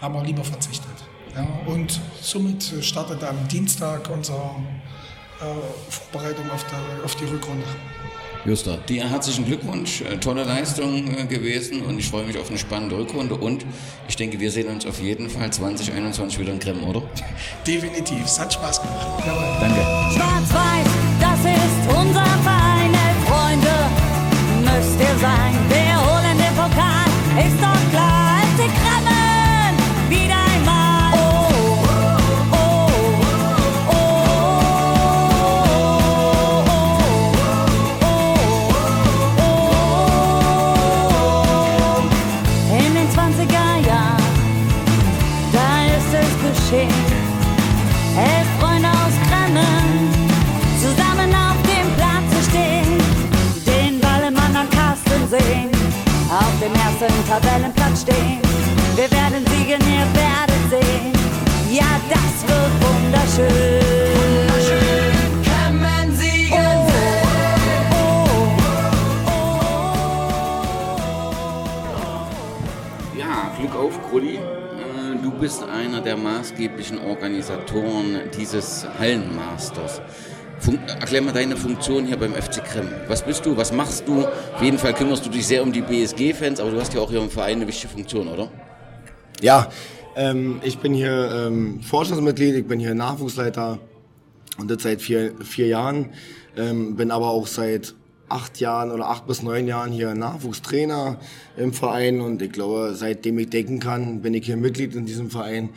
[0.00, 0.90] haben wir lieber verzichtet.
[1.34, 4.38] Ja, und somit startet am Dienstag unsere
[5.40, 7.64] äh, Vorbereitung auf, der, auf die Rückrunde.
[8.44, 12.58] Justa, dir herzlichen Glückwunsch, äh, tolle Leistung äh, gewesen und ich freue mich auf eine
[12.58, 13.64] spannende Rückrunde und
[14.08, 17.02] ich denke, wir sehen uns auf jeden Fall 2021 wieder in Krem, oder?
[17.66, 19.06] Definitiv, es hat Spaß gemacht.
[19.24, 19.44] Jawohl.
[19.60, 19.91] Danke.
[77.42, 80.00] Organisatoren dieses Hallenmasters.
[80.60, 82.86] Fun erklär mal deine Funktion hier beim FC Krem.
[83.08, 83.56] Was bist du?
[83.56, 84.24] Was machst du?
[84.24, 87.10] Auf jeden Fall kümmerst du dich sehr um die BSG-Fans, aber du hast ja auch
[87.10, 88.48] hier im Verein eine wichtige Funktion, oder?
[89.40, 89.68] Ja,
[90.14, 93.80] ähm, ich bin hier ähm, Vorstandsmitglied, ich bin hier Nachwuchsleiter
[94.58, 96.10] und das seit vier, vier Jahren.
[96.56, 97.96] Ähm, bin aber auch seit
[98.28, 101.18] acht Jahren oder acht bis neun Jahren hier Nachwuchstrainer
[101.56, 105.28] im Verein und ich glaube, seitdem ich denken kann, bin ich hier Mitglied in diesem
[105.28, 105.70] Verein.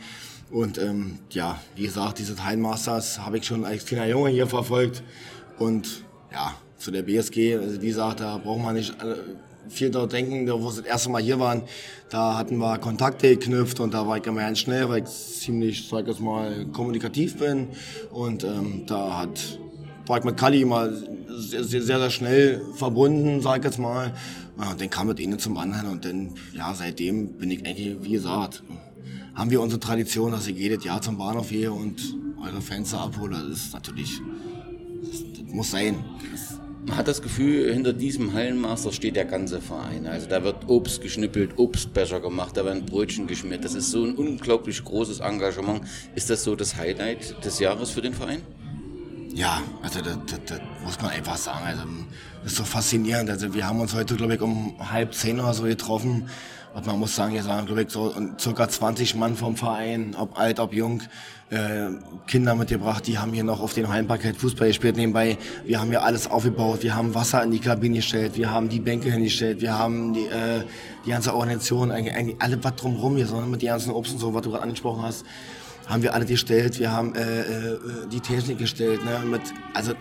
[0.50, 5.02] Und ähm, ja, wie gesagt, diese Hallenmasters habe ich schon als kleiner Junge hier verfolgt.
[5.58, 9.16] Und ja, zu der BSG, also wie gesagt, da braucht man nicht äh,
[9.68, 11.62] viel dort denken, wo sie das erste Mal hier waren,
[12.10, 15.88] da hatten wir Kontakte geknüpft und da war ich immer ganz schnell, weil ich ziemlich,
[15.88, 17.68] sag ich jetzt mal, kommunikativ bin.
[18.12, 19.58] Und ähm, da hat,
[20.06, 20.90] war ich mit Kali immer
[21.28, 24.12] sehr, sehr, sehr, schnell verbunden, sag ich jetzt mal.
[24.56, 28.12] Und dann kam das eine zum anderen und dann, ja, seitdem bin ich eigentlich, wie
[28.12, 28.62] gesagt,
[29.36, 33.36] haben wir unsere Tradition, dass ich jedes Jahr zum Bahnhof gehe und eure Fenster abhole.
[33.36, 34.20] Das ist natürlich,
[35.02, 36.02] das, das muss sein.
[36.32, 40.06] Das, Man hat das Gefühl, hinter diesem Hallenmaster steht der ganze Verein.
[40.06, 43.64] Also da wird Obst geschnippelt, Obstbecher gemacht, da werden Brötchen geschmiert.
[43.64, 45.82] Das ist so ein unglaublich großes Engagement.
[46.14, 48.40] Ist das so das Highlight des Jahres für den Verein?
[49.34, 51.66] Ja, also das, das, das muss man einfach sagen.
[51.66, 51.82] Also
[52.42, 53.28] das ist so faszinierend.
[53.28, 56.30] Also wir haben uns heute, glaube ich, um halb zehn oder so getroffen.
[56.76, 60.38] Und man muss sagen, hier waren, glaube ich, so circa 20 Mann vom Verein, ob
[60.38, 61.00] alt, ob jung,
[61.48, 61.86] äh,
[62.26, 65.38] Kinder mitgebracht, die haben hier noch auf dem Heimparkett Fußball gespielt nebenbei.
[65.64, 68.80] Wir haben hier alles aufgebaut, wir haben Wasser in die Kabine gestellt, wir haben die
[68.80, 70.64] Bänke hingestellt, wir haben die, äh,
[71.06, 74.18] die ganze Organisation, eigentlich, eigentlich alle was drumherum hier, sondern mit den ganzen Obst und
[74.18, 75.24] so, was du gerade angesprochen hast
[75.86, 76.78] haben wir alle gestellt.
[76.78, 77.78] Wir haben äh, äh,
[78.10, 79.42] die Technik gestellt, ne, mit,
[79.74, 79.92] also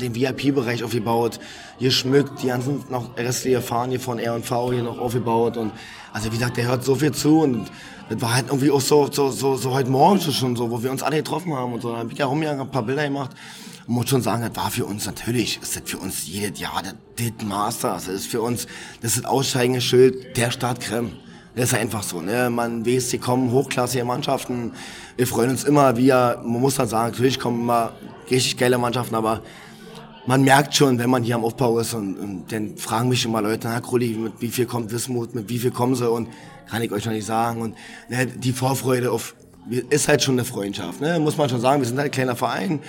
[0.00, 1.40] den VIP-Bereich aufgebaut,
[1.80, 5.72] geschmückt, die ganzen noch restliche Fahren hier von R&V hier noch aufgebaut und
[6.12, 7.70] also wie gesagt, der hört so viel zu und
[8.08, 10.90] das war halt irgendwie auch so, so, so, so heute Morgen schon so, wo wir
[10.90, 11.90] uns alle getroffen haben und so.
[11.90, 13.30] Da hab ich ja rumgegangen, ein paar Bilder gemacht.
[13.86, 16.82] Und muss schon sagen, das war für uns natürlich, ist das für uns jedes Jahr
[16.82, 18.06] das, das Masters.
[18.06, 18.66] Das ist für uns,
[19.00, 21.12] das ist das aussteigende Schild der Stadt Krem.
[21.56, 22.50] Das ist einfach so, ne?
[22.50, 24.72] Man hier kommen hochklassige Mannschaften.
[25.16, 27.92] Wir freuen uns immer, wir, man muss dann sagen, natürlich kommen immer
[28.28, 29.40] richtig geile Mannschaften, aber
[30.26, 33.40] man merkt schon, wenn man hier am Aufbau ist und, und dann fragen mich immer
[33.40, 36.28] Leute, na Krulli, mit wie viel kommt Wismut, mit wie viel kommen sie und
[36.68, 37.76] kann ich euch noch nicht sagen und
[38.08, 39.36] ne, die Vorfreude auf,
[39.90, 41.20] ist halt schon eine Freundschaft, ne?
[41.20, 42.80] muss man schon sagen, wir sind halt ein kleiner Verein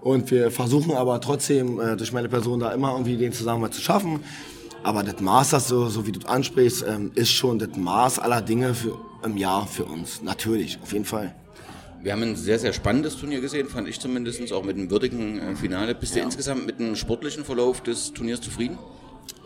[0.00, 3.80] und wir versuchen aber trotzdem äh, durch meine Person da immer irgendwie den Zusammenhalt zu
[3.80, 4.20] schaffen.
[4.84, 8.42] Aber das Maß, das so, so wie du ansprichst, ähm, ist schon das Maß aller
[8.42, 10.22] Dinge für, im Jahr für uns.
[10.22, 11.34] Natürlich, auf jeden Fall.
[12.02, 15.38] Wir haben ein sehr, sehr spannendes Turnier gesehen, fand ich zumindest, auch mit einem würdigen
[15.40, 15.94] äh, Finale.
[15.94, 16.26] Bist du Ja.
[16.26, 18.78] insgesamt mit dem sportlichen Verlauf des Turniers zufrieden?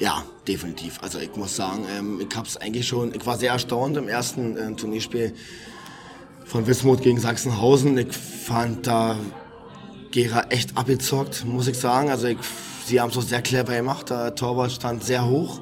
[0.01, 0.98] Ja, definitiv.
[1.03, 4.57] Also ich muss sagen, ähm, ich hab's eigentlich schon, ich war sehr erstaunt im ersten
[4.57, 5.35] äh, Turnierspiel,
[6.44, 7.96] von Wismut gegen Sachsenhausen.
[7.98, 9.16] Ich fand da
[10.22, 12.11] Gera echt abgezockt, muss ich sagen.
[12.11, 12.38] Also ich,
[12.85, 14.11] sie haben es so sehr clever gemacht.
[14.11, 15.61] Der Torwart stand sehr hoch.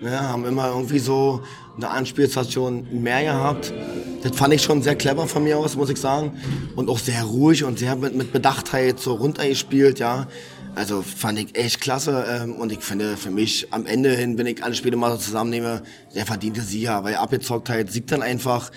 [0.00, 1.42] Ne, haben immer irgendwie so
[1.76, 3.74] eine Anspielstation mehr gehabt.
[4.22, 6.38] Das fand ich schon sehr clever von mir aus, muss ich sagen.
[6.74, 10.26] Und auch sehr ruhig und sehr mit, mit Bedachtheit so runtergespielt, ja.
[10.74, 12.24] Also fand ich echt klasse.
[12.30, 15.18] Ähm, und ich finde für mich am Ende hin, wenn ich alle Spiele mal so
[15.18, 15.82] zusammennehme,
[16.14, 18.70] der verdiente Sieger, weil Abgezocktheit siegt dann einfach.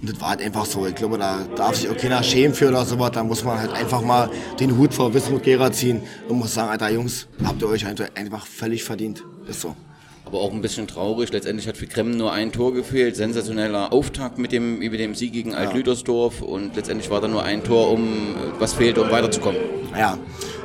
[0.00, 0.86] Und das war halt einfach so.
[0.86, 3.12] Ich glaube, da darf sich auch keiner schämen für oder sowas.
[3.12, 4.30] Da muss man halt einfach mal
[4.60, 8.46] den Hut vor Wismut Gera ziehen und muss sagen, Alter Jungs, habt ihr euch einfach
[8.46, 9.24] völlig verdient.
[9.48, 9.74] Ist so.
[10.26, 11.32] Aber auch ein bisschen traurig.
[11.32, 13.14] Letztendlich hat für Kremmen nur ein Tor gefehlt.
[13.14, 16.40] Sensationeller Auftakt mit dem, mit dem Sieg gegen Alt-Lüdersdorf.
[16.42, 19.60] Und letztendlich war da nur ein Tor, um was fehlte, um weiterzukommen.
[19.96, 20.18] Ja,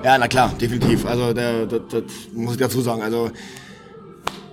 [0.03, 1.05] ja, na klar, definitiv.
[1.05, 3.01] Also das muss ich dazu sagen.
[3.01, 3.31] Also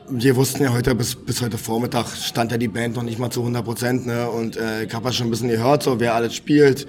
[0.08, 3.30] wir wussten ja heute bis, bis heute Vormittag stand ja die Band noch nicht mal
[3.30, 4.06] zu 100 Prozent.
[4.06, 4.28] Ne?
[4.28, 6.86] Und äh, ich habe ja schon ein bisschen gehört, so wer alles spielt.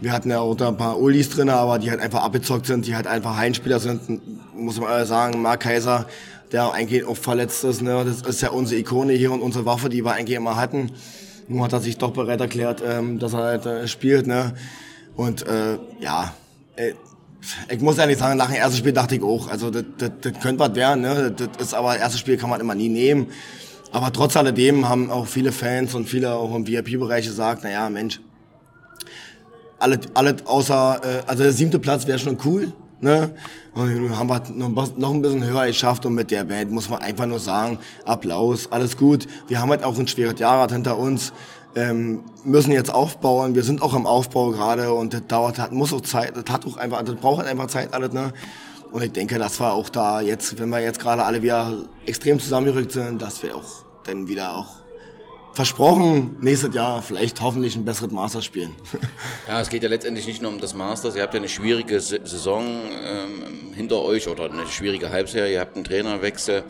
[0.00, 2.86] Wir hatten ja auch da ein paar Ulis drin, aber die halt einfach abgezockt sind,
[2.86, 4.20] die halt einfach Heimspieler sind.
[4.56, 6.06] Muss man sagen, Mark Kaiser,
[6.52, 7.82] der eigentlich auch verletzt ist.
[7.82, 8.04] Ne?
[8.04, 10.92] Das ist ja unsere Ikone hier und unsere Waffe, die wir eigentlich immer hatten.
[11.48, 14.26] Nun hat er sich doch bereit erklärt, ähm, dass er halt äh, spielt.
[14.26, 14.54] Ne?
[15.16, 16.34] Und äh, ja,
[16.76, 16.92] äh,
[17.68, 20.32] ich muss ehrlich sagen, nach dem ersten Spiel dachte ich auch, also das, das, das
[20.40, 21.34] könnte was werden, ne?
[21.36, 23.28] das ist aber das erste Spiel kann man immer nie nehmen.
[23.90, 28.20] Aber trotz alledem haben auch viele Fans und viele auch im VIP-Bereich gesagt, naja, Mensch,
[29.78, 33.30] alles, alles außer, äh, also der siebte Platz wäre schon cool, ne?
[33.74, 34.42] Und haben wir
[34.96, 38.70] noch ein bisschen höher geschafft und mit der Band muss man einfach nur sagen, Applaus,
[38.72, 39.28] alles gut.
[39.46, 41.32] Wir haben halt auch ein schweres Jahr hinter uns
[41.74, 43.54] ähm, müssen jetzt aufbauen.
[43.54, 46.66] Wir sind auch im Aufbau gerade und das dauert, hat, muss auch Zeit, das hat
[46.66, 48.32] auch einfach, das braucht halt einfach Zeit alles, ne?
[48.90, 51.74] Und ich denke, das war auch da jetzt, wenn wir jetzt gerade alle wieder
[52.06, 54.76] extrem zusammengerückt sind, dass wir auch dann wieder auch
[55.58, 58.76] versprochen, nächstes Jahr vielleicht hoffentlich ein besseres Master spielen.
[59.48, 61.16] Ja, es geht ja letztendlich nicht nur um das Masters.
[61.16, 62.64] Ihr habt ja eine schwierige Saison
[63.02, 65.54] ähm, hinter euch oder eine schwierige Halbserie.
[65.54, 66.64] Ihr habt einen Trainerwechsel.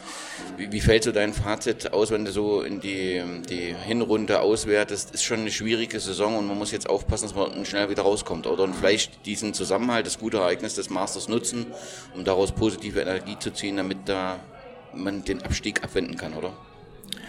[0.57, 3.20] Wie, wie fällt so dein Fazit aus, wenn du so in die,
[3.51, 5.11] die Hinrunde auswertest?
[5.11, 8.46] Ist schon eine schwierige Saison und man muss jetzt aufpassen, dass man schnell wieder rauskommt.
[8.46, 11.66] Oder und vielleicht diesen Zusammenhalt, das gute Ereignis des Masters nutzen,
[12.14, 14.38] um daraus positive Energie zu ziehen, damit da
[14.94, 16.53] man den Abstieg abwenden kann, oder?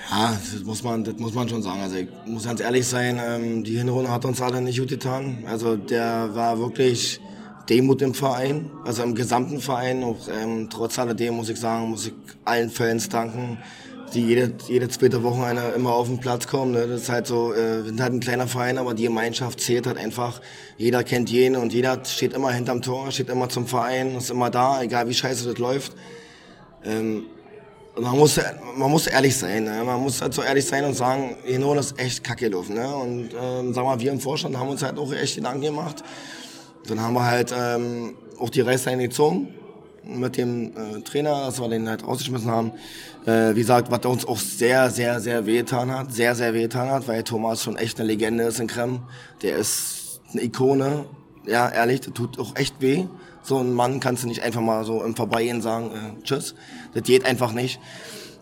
[0.10, 1.82] Ja, das muss man, das muss man schon sagen.
[1.82, 5.44] Also ich muss ganz ehrlich sein, ähm, die Hinrunde hat uns alle nicht gut getan.
[5.46, 7.20] Also der war wirklich
[7.70, 10.04] Demut im Verein, also im gesamten Verein.
[10.04, 12.14] Auch, ähm, trotz alledem muss ich sagen, muss ich
[12.44, 13.60] allen Fans danken,
[14.16, 16.72] die jede, jede zweite Woche einer immer auf den Platz kommen.
[16.72, 16.88] Ne?
[16.88, 19.86] Das ist halt so, äh, wir sind halt ein kleiner Verein, aber die Gemeinschaft zählt
[19.86, 20.42] halt einfach.
[20.78, 24.50] Jeder kennt jeden und jeder steht immer hinterm Tor, steht immer zum Verein, ist immer
[24.50, 25.92] da, egal wie scheiße das läuft.
[26.84, 27.26] Ähm,
[27.98, 28.40] man muss,
[28.76, 29.64] man muss ehrlich sein.
[29.64, 29.84] Ne?
[29.84, 32.76] Man muss halt so ehrlich sein und sagen, Hino, das ist echt kacke gelaufen.
[32.76, 32.96] Ne?
[32.96, 36.04] Und ähm, sag mal, wir im Vorstand haben uns halt auch echt Gedanken gemacht.
[36.88, 39.54] Dann haben wir halt ähm, auch die Reißleine gezogen
[40.04, 42.72] mit dem äh, Trainer, dass wir den halt rausgeschmissen haben.
[43.26, 46.14] Äh, wie gesagt, was uns auch sehr, sehr, sehr wehgetan hat.
[46.14, 49.02] Sehr, sehr wehgetan hat, weil Thomas schon echt eine Legende ist in Krem.
[49.42, 51.06] Der ist eine Ikone.
[51.46, 53.06] Ja, ehrlich, das tut auch echt weh.
[53.42, 56.56] So ein Mann kannst du nicht einfach mal so im Vorbeigehen sagen, äh, tschüss.
[56.94, 57.80] Das geht einfach nicht.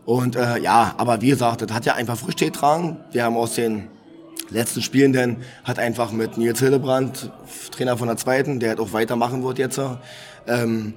[0.06, 2.98] Und äh, ja, aber wie gesagt, das hat ja einfach Früchte getragen.
[3.12, 3.90] Wir haben aus den
[4.50, 7.32] letzten Spielen dann hat einfach mit Nils Hillebrand,
[7.72, 9.80] Trainer von der zweiten, der halt auch weitermachen wird jetzt,
[10.48, 10.94] ähm,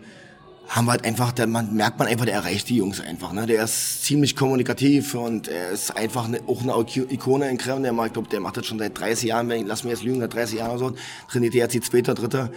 [0.69, 3.33] haben wir halt einfach, der, man merkt man einfach, der erreicht die Jungs einfach.
[3.33, 3.47] Ne?
[3.47, 6.75] Der ist ziemlich kommunikativ und er ist einfach eine, auch eine
[7.13, 7.83] Ikone in Krem.
[7.83, 10.21] Der, glaube, der macht das schon seit 30 Jahren, wenn ich, lass mich jetzt lügen,
[10.21, 10.95] seit 30 Jahren oder so,
[11.29, 12.53] trainiert er jetzt die zweite, dritte.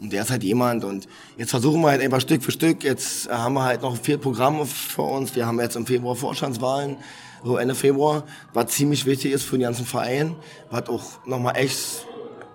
[0.00, 2.84] Und der ist halt jemand und jetzt versuchen wir halt einfach Stück für Stück.
[2.84, 5.34] Jetzt haben wir halt noch vier Programme vor uns.
[5.34, 6.96] Wir haben jetzt im Februar Vorstandswahlen,
[7.42, 10.34] so Ende Februar, was ziemlich wichtig ist für den ganzen Verein,
[10.70, 12.06] was auch nochmal echt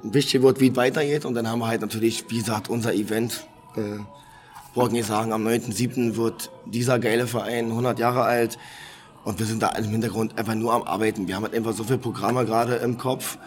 [0.04, 1.26] wichtig wird, wie es weitergeht.
[1.26, 4.00] Und dann haben wir halt natürlich, wie gesagt, unser Event, äh,
[4.76, 6.16] wollte nicht sagen, am 9.7.
[6.16, 8.60] wird dieser geile Verein 100 Jahre alt.
[9.24, 11.28] Und wir sind da im Hintergrund einfach nur am Arbeiten.
[11.28, 13.38] Wir haben halt einfach so viele Programme gerade im Kopf.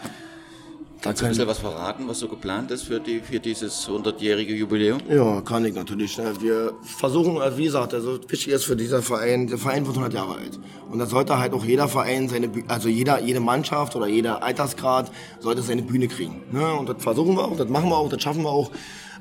[1.01, 4.53] Kannst du ein bisschen was verraten, was so geplant ist für, die, für dieses 100-jährige
[4.55, 4.99] Jubiläum?
[5.09, 6.17] Ja, kann ich natürlich.
[6.17, 6.33] Ne?
[6.39, 10.13] Wir versuchen, also wie gesagt, also wichtig ist für dieser Verein, der Verein wird 100
[10.13, 10.59] Jahre alt.
[10.89, 15.11] Und da sollte halt auch jeder Verein seine, also jeder, jede Mannschaft oder jeder Altersgrad
[15.39, 16.41] sollte seine Bühne kriegen.
[16.51, 16.73] Ne?
[16.73, 18.71] Und das versuchen wir auch, das machen wir auch, das schaffen wir auch.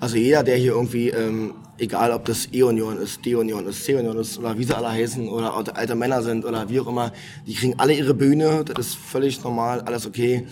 [0.00, 4.38] Also jeder, der hier irgendwie, ähm, egal ob das E-Union ist, D-Union ist, C-Union ist
[4.38, 7.12] oder wie sie alle heißen oder alte Männer sind oder wie auch immer,
[7.46, 10.46] die kriegen alle ihre Bühne, das ist völlig normal, alles okay.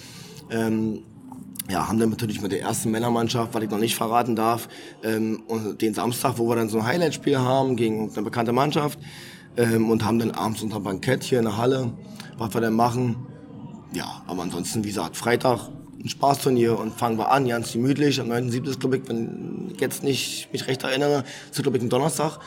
[0.51, 1.03] Ähm,
[1.71, 4.69] ja, haben dann natürlich mit der ersten Männermannschaft, was ich noch nicht verraten darf,
[5.03, 8.99] ähm, und den Samstag, wo wir dann so ein Highlight-Spiel haben gegen eine bekannte Mannschaft
[9.57, 11.93] ähm, und haben dann abends unser Bankett hier in der Halle,
[12.39, 13.17] was wir dann machen.
[13.93, 15.69] Ja, aber ansonsten, wie gesagt, Freitag
[16.03, 18.21] ein Spaßturnier und fangen wir an, ganz gemütlich.
[18.21, 18.69] Am 9.7.
[18.69, 22.39] ist, glaube ich, wenn ich jetzt nicht mich recht erinnere, ist, glaube ich, ein Donnerstag.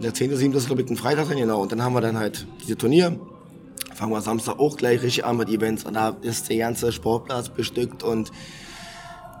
[0.00, 0.54] Der 10.7.
[0.54, 1.62] ist, glaube ich, ein Freitag, genau.
[1.62, 3.18] Und dann haben wir dann halt diese Turnier.
[3.94, 5.84] Fangen wir Samstag auch gleich richtig an mit Events.
[5.84, 8.30] Und da ist der ganze Sportplatz bestückt und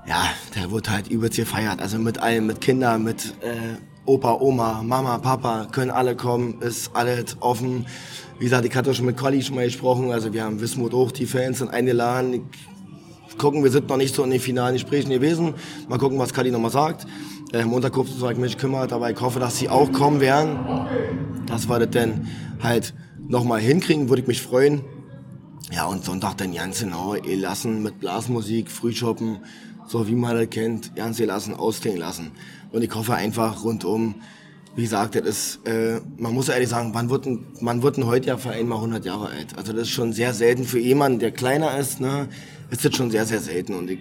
[0.06, 0.24] ja,
[0.56, 1.80] der wird halt übelst gefeiert.
[1.80, 6.90] Also mit allen, mit Kindern, mit äh, Opa, Oma, Mama, Papa, können alle kommen, ist
[6.94, 7.86] alles offen.
[8.38, 11.12] Wie gesagt, ich hatte schon mit Colli schon mal gesprochen, also wir haben Wismut auch,
[11.12, 12.50] die Fans sind eingeladen.
[13.38, 15.54] Gucken, wir sind noch nicht so in den finalen Gesprächen gewesen.
[15.88, 17.06] Mal gucken, was Kali nochmal sagt.
[17.52, 20.58] Äh, Montag guckt ich mich kümmert, aber ich hoffe, dass sie auch kommen werden.
[21.46, 22.28] Dass wir das dann
[22.62, 22.92] halt
[23.28, 24.82] nochmal hinkriegen, würde ich mich freuen.
[25.70, 29.38] Ja, und Sonntag dann ganz genau, lassen mit Blasmusik, Frühschoppen,
[29.86, 32.32] so wie man das kennt, ganz lassen, ausklingen lassen.
[32.72, 34.16] Und ich hoffe einfach rundum,
[34.74, 38.06] wie gesagt, das ist, äh, man muss ehrlich sagen, man wird, ein, man wird ein
[38.06, 39.56] heutiger Verein mal 100 Jahre alt.
[39.56, 42.28] Also das ist schon sehr selten für jemanden, der kleiner ist, ne,
[42.70, 43.74] ist das schon sehr, sehr selten.
[43.74, 43.98] Und ich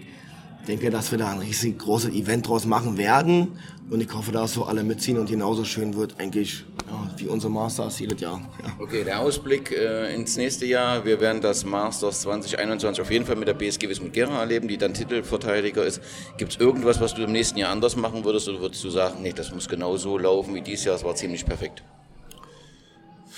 [0.67, 3.59] denke, dass wir da ein riesig großes Event draus machen werden.
[3.89, 7.51] Und ich hoffe, dass so alle mitziehen und genauso schön wird, eigentlich, ja, wie unsere
[7.51, 8.39] Masters jedes Jahr.
[8.63, 8.71] Ja.
[8.79, 11.03] Okay, der Ausblick äh, ins nächste Jahr.
[11.03, 14.77] Wir werden das Masters 2021 auf jeden Fall mit der BSG Wismut Gera erleben, die
[14.77, 16.01] dann Titelverteidiger ist.
[16.37, 19.21] Gibt es irgendwas, was du im nächsten Jahr anders machen würdest oder würdest du sagen,
[19.21, 21.83] nee, das muss genau so laufen wie dieses Jahr, es war ziemlich perfekt?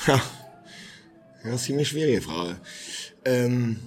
[0.06, 0.22] Ja,
[1.46, 2.58] ja ziemlich schwierige Frage.
[3.26, 3.80] Ähm,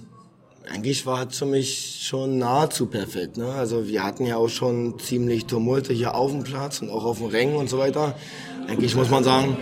[0.71, 3.37] eigentlich war es für mich schon nahezu perfekt.
[3.37, 3.47] Ne?
[3.47, 7.19] Also wir hatten ja auch schon ziemlich Tumulte hier auf dem Platz und auch auf
[7.19, 8.15] dem Rängen und so weiter.
[8.67, 9.57] Eigentlich muss man sagen,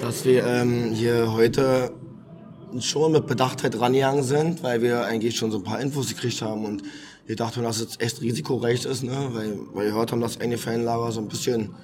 [0.00, 1.92] dass wir ähm, hier heute
[2.80, 6.64] schon mit Bedachtheit rangegangen sind, weil wir eigentlich schon so ein paar Infos gekriegt haben
[6.64, 6.82] und
[7.26, 9.28] wir dachten, dass es echt risikoreich ist, ne?
[9.32, 11.74] weil, weil wir gehört haben, dass einige Fanlager so ein bisschen,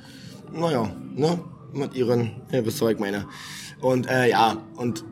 [0.53, 1.41] naja, ne?
[1.73, 3.27] mit ihren, ihr wisst, was ich meine.
[3.81, 5.05] Und äh, ja, und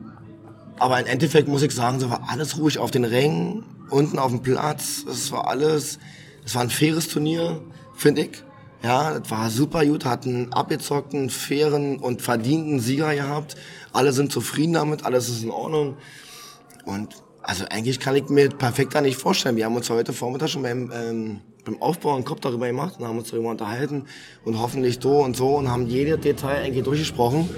[0.79, 4.31] aber im Endeffekt muss ich sagen, so war alles ruhig auf den Rängen, unten auf
[4.31, 5.05] dem Platz.
[5.11, 5.99] Es war alles,
[6.45, 7.61] es war ein faires Turnier,
[7.95, 8.43] finde ich.
[8.83, 13.57] Ja, das war super gut, hatten abgezockten, fairen und verdienten Sieger gehabt.
[13.93, 15.97] Alle sind zufrieden damit, alles ist in Ordnung.
[16.85, 19.57] Und also eigentlich kann ich mir perfekter nicht vorstellen.
[19.57, 23.07] Wir haben uns heute Vormittag schon beim, ähm, beim Aufbau einen Kopf darüber gemacht und
[23.07, 24.05] haben uns darüber unterhalten
[24.45, 27.49] und hoffentlich so und so und haben jede Detail eigentlich durchgesprochen.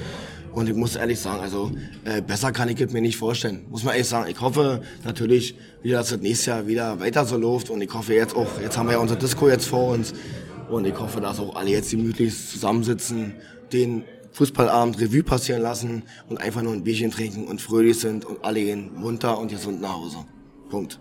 [0.53, 1.71] Und ich muss ehrlich sagen, also
[2.05, 3.67] äh, besser kann ich es mir nicht vorstellen.
[3.71, 4.29] Muss man ehrlich sagen.
[4.31, 7.71] Ich hoffe natürlich wieder, dass das nächstes Jahr wieder weiter so läuft.
[7.71, 10.13] Und ich hoffe jetzt auch, jetzt haben wir ja unser Disco jetzt vor uns.
[10.69, 13.35] Und ich hoffe, dass auch alle jetzt gemütlich zusammensitzen,
[13.73, 18.45] den Fußballabend Revue passieren lassen und einfach nur ein Bierchen trinken und fröhlich sind und
[18.45, 20.19] alle gehen munter und gesund nach Hause.
[20.69, 21.01] Punkt.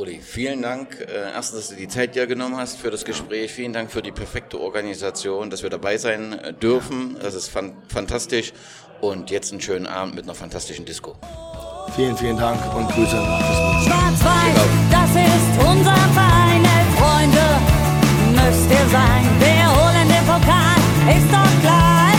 [0.00, 0.98] Rudi, vielen Dank.
[0.98, 3.52] Äh, erstens, dass du die Zeit dir genommen hast für das Gespräch.
[3.52, 7.18] Vielen Dank für die perfekte Organisation, dass wir dabei sein äh, dürfen.
[7.20, 8.54] Das ist fan fantastisch.
[9.02, 11.16] Und jetzt einen schönen Abend mit einer fantastischen Disco.
[11.96, 13.10] Vielen, vielen Dank und Grüße.
[13.10, 14.56] Schwarz-Weiß,
[14.90, 16.64] das ist unser Verein,
[16.96, 17.46] Freunde
[18.32, 19.28] müsst ihr sein.
[19.38, 20.80] Wir holen den Pokal,
[21.14, 22.09] ist doch klar,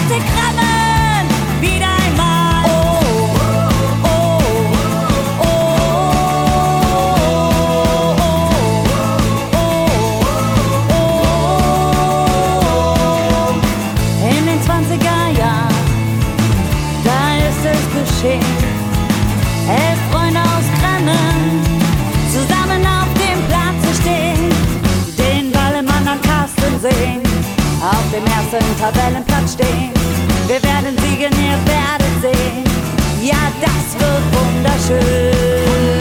[28.22, 29.91] dem ersten Tabellenplatz stehen.
[30.47, 32.63] Wir werden siegen, ihr werdet sehen,
[33.22, 36.01] ja, das wird wunderschön.